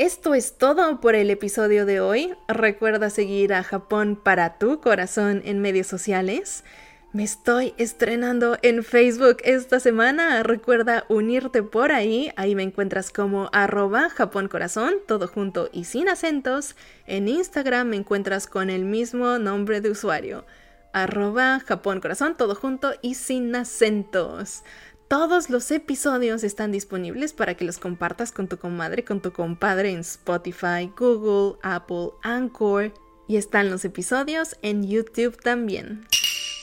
Esto 0.00 0.34
es 0.34 0.56
todo 0.56 0.98
por 0.98 1.14
el 1.14 1.28
episodio 1.28 1.84
de 1.84 2.00
hoy. 2.00 2.32
Recuerda 2.48 3.10
seguir 3.10 3.52
a 3.52 3.62
Japón 3.62 4.16
para 4.16 4.56
tu 4.56 4.80
corazón 4.80 5.42
en 5.44 5.60
medios 5.60 5.88
sociales. 5.88 6.64
Me 7.12 7.22
estoy 7.22 7.74
estrenando 7.76 8.56
en 8.62 8.82
Facebook 8.82 9.36
esta 9.44 9.78
semana. 9.78 10.42
Recuerda 10.42 11.04
unirte 11.10 11.62
por 11.62 11.92
ahí. 11.92 12.32
Ahí 12.36 12.54
me 12.54 12.62
encuentras 12.62 13.10
como 13.10 13.50
arroba 13.52 14.08
Japón 14.08 14.48
Corazón, 14.48 14.94
todo 15.06 15.28
junto 15.28 15.68
y 15.70 15.84
sin 15.84 16.08
acentos. 16.08 16.76
En 17.06 17.28
Instagram 17.28 17.88
me 17.88 17.96
encuentras 17.96 18.46
con 18.46 18.70
el 18.70 18.86
mismo 18.86 19.38
nombre 19.38 19.82
de 19.82 19.90
usuario. 19.90 20.46
Arroba 20.94 21.60
Japón 21.60 22.00
Corazón, 22.00 22.38
todo 22.38 22.54
junto 22.54 22.94
y 23.02 23.16
sin 23.16 23.54
acentos. 23.54 24.64
Todos 25.10 25.50
los 25.50 25.68
episodios 25.72 26.44
están 26.44 26.70
disponibles 26.70 27.32
para 27.32 27.54
que 27.54 27.64
los 27.64 27.78
compartas 27.78 28.30
con 28.30 28.46
tu 28.46 28.58
comadre, 28.58 29.02
con 29.02 29.20
tu 29.20 29.32
compadre 29.32 29.90
en 29.90 29.98
Spotify, 29.98 30.88
Google, 30.96 31.58
Apple, 31.64 32.10
Anchor 32.22 32.92
y 33.26 33.36
están 33.36 33.70
los 33.70 33.84
episodios 33.84 34.56
en 34.62 34.86
YouTube 34.86 35.36
también. 35.42 36.06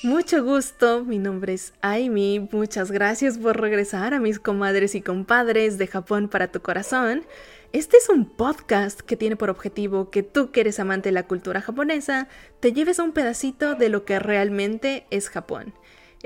Mucho 0.02 0.46
gusto, 0.46 1.04
mi 1.04 1.18
nombre 1.18 1.56
es 1.56 1.74
Aimi, 1.82 2.48
muchas 2.54 2.90
gracias 2.90 3.38
por 3.38 3.60
regresar 3.60 4.14
a 4.14 4.22
mis 4.22 4.40
comadres 4.40 4.96
y 4.96 5.02
compadres 5.02 5.78
de 5.78 5.88
Japón 5.88 6.30
para 6.30 6.50
tu 6.50 6.62
corazón. 6.62 7.26
Este 7.74 7.98
es 7.98 8.08
un 8.08 8.24
podcast 8.24 9.02
que 9.02 9.18
tiene 9.18 9.36
por 9.36 9.50
objetivo 9.50 10.10
que 10.10 10.24
tú 10.24 10.52
que 10.52 10.62
eres 10.62 10.80
amante 10.80 11.10
de 11.10 11.14
la 11.14 11.28
cultura 11.28 11.60
japonesa, 11.60 12.30
te 12.62 12.72
lleves 12.72 13.00
un 13.00 13.12
pedacito 13.12 13.76
de 13.76 13.90
lo 13.90 14.06
que 14.06 14.20
realmente 14.20 15.06
es 15.10 15.28
Japón. 15.28 15.74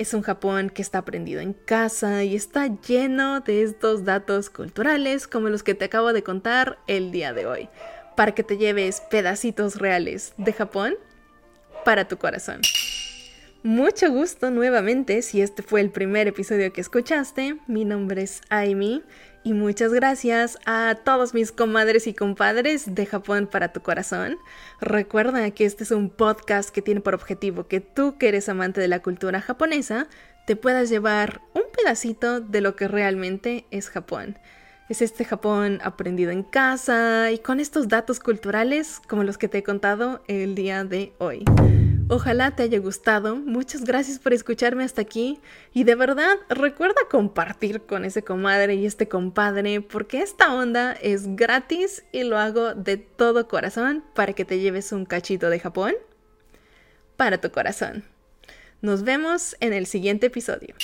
Es 0.01 0.15
un 0.15 0.23
Japón 0.23 0.71
que 0.71 0.81
está 0.81 0.97
aprendido 0.97 1.41
en 1.41 1.53
casa 1.53 2.23
y 2.23 2.35
está 2.35 2.65
lleno 2.65 3.41
de 3.41 3.61
estos 3.61 4.03
datos 4.03 4.49
culturales 4.49 5.27
como 5.27 5.49
los 5.49 5.61
que 5.61 5.75
te 5.75 5.85
acabo 5.85 6.11
de 6.11 6.23
contar 6.23 6.79
el 6.87 7.11
día 7.11 7.33
de 7.33 7.45
hoy, 7.45 7.69
para 8.17 8.31
que 8.31 8.41
te 8.41 8.57
lleves 8.57 8.99
pedacitos 9.11 9.75
reales 9.75 10.33
de 10.37 10.53
Japón 10.53 10.95
para 11.85 12.07
tu 12.07 12.17
corazón. 12.17 12.61
Mucho 13.63 14.11
gusto 14.11 14.49
nuevamente 14.49 15.21
si 15.21 15.39
este 15.39 15.61
fue 15.61 15.81
el 15.81 15.91
primer 15.91 16.27
episodio 16.27 16.73
que 16.73 16.81
escuchaste. 16.81 17.57
Mi 17.67 17.85
nombre 17.85 18.23
es 18.23 18.41
Aimi 18.49 19.03
y 19.43 19.53
muchas 19.53 19.93
gracias 19.93 20.57
a 20.65 20.97
todos 21.03 21.35
mis 21.35 21.51
comadres 21.51 22.07
y 22.07 22.15
compadres 22.15 22.95
de 22.95 23.05
Japón 23.05 23.45
para 23.45 23.71
tu 23.71 23.81
corazón. 23.81 24.39
Recuerda 24.79 25.51
que 25.51 25.65
este 25.65 25.83
es 25.83 25.91
un 25.91 26.09
podcast 26.09 26.71
que 26.71 26.81
tiene 26.81 27.01
por 27.01 27.13
objetivo 27.13 27.67
que 27.67 27.81
tú 27.81 28.17
que 28.17 28.29
eres 28.29 28.49
amante 28.49 28.81
de 28.81 28.87
la 28.87 29.03
cultura 29.03 29.41
japonesa 29.41 30.07
te 30.47 30.55
puedas 30.55 30.89
llevar 30.89 31.41
un 31.53 31.63
pedacito 31.71 32.41
de 32.41 32.61
lo 32.61 32.75
que 32.75 32.87
realmente 32.87 33.65
es 33.69 33.91
Japón. 33.91 34.39
Es 34.89 35.03
este 35.03 35.23
Japón 35.23 35.77
aprendido 35.83 36.31
en 36.31 36.41
casa 36.41 37.29
y 37.29 37.37
con 37.37 37.59
estos 37.59 37.87
datos 37.87 38.19
culturales 38.19 38.99
como 39.07 39.23
los 39.23 39.37
que 39.37 39.47
te 39.47 39.59
he 39.59 39.63
contado 39.63 40.23
el 40.27 40.55
día 40.55 40.83
de 40.83 41.13
hoy. 41.19 41.45
Ojalá 42.13 42.53
te 42.53 42.63
haya 42.63 42.77
gustado. 42.77 43.37
Muchas 43.37 43.85
gracias 43.85 44.19
por 44.19 44.33
escucharme 44.33 44.83
hasta 44.83 45.01
aquí. 45.01 45.39
Y 45.73 45.85
de 45.85 45.95
verdad, 45.95 46.35
recuerda 46.49 46.99
compartir 47.09 47.83
con 47.83 48.03
ese 48.03 48.21
comadre 48.21 48.75
y 48.75 48.85
este 48.85 49.07
compadre, 49.07 49.79
porque 49.79 50.21
esta 50.21 50.53
onda 50.53 50.91
es 50.91 51.37
gratis 51.37 52.03
y 52.11 52.23
lo 52.23 52.37
hago 52.37 52.73
de 52.73 52.97
todo 52.97 53.47
corazón 53.47 54.03
para 54.13 54.33
que 54.33 54.43
te 54.43 54.59
lleves 54.59 54.91
un 54.91 55.05
cachito 55.05 55.49
de 55.49 55.61
Japón 55.61 55.93
para 57.15 57.39
tu 57.39 57.49
corazón. 57.49 58.03
Nos 58.81 59.03
vemos 59.03 59.55
en 59.61 59.71
el 59.71 59.85
siguiente 59.85 60.27
episodio. 60.27 60.75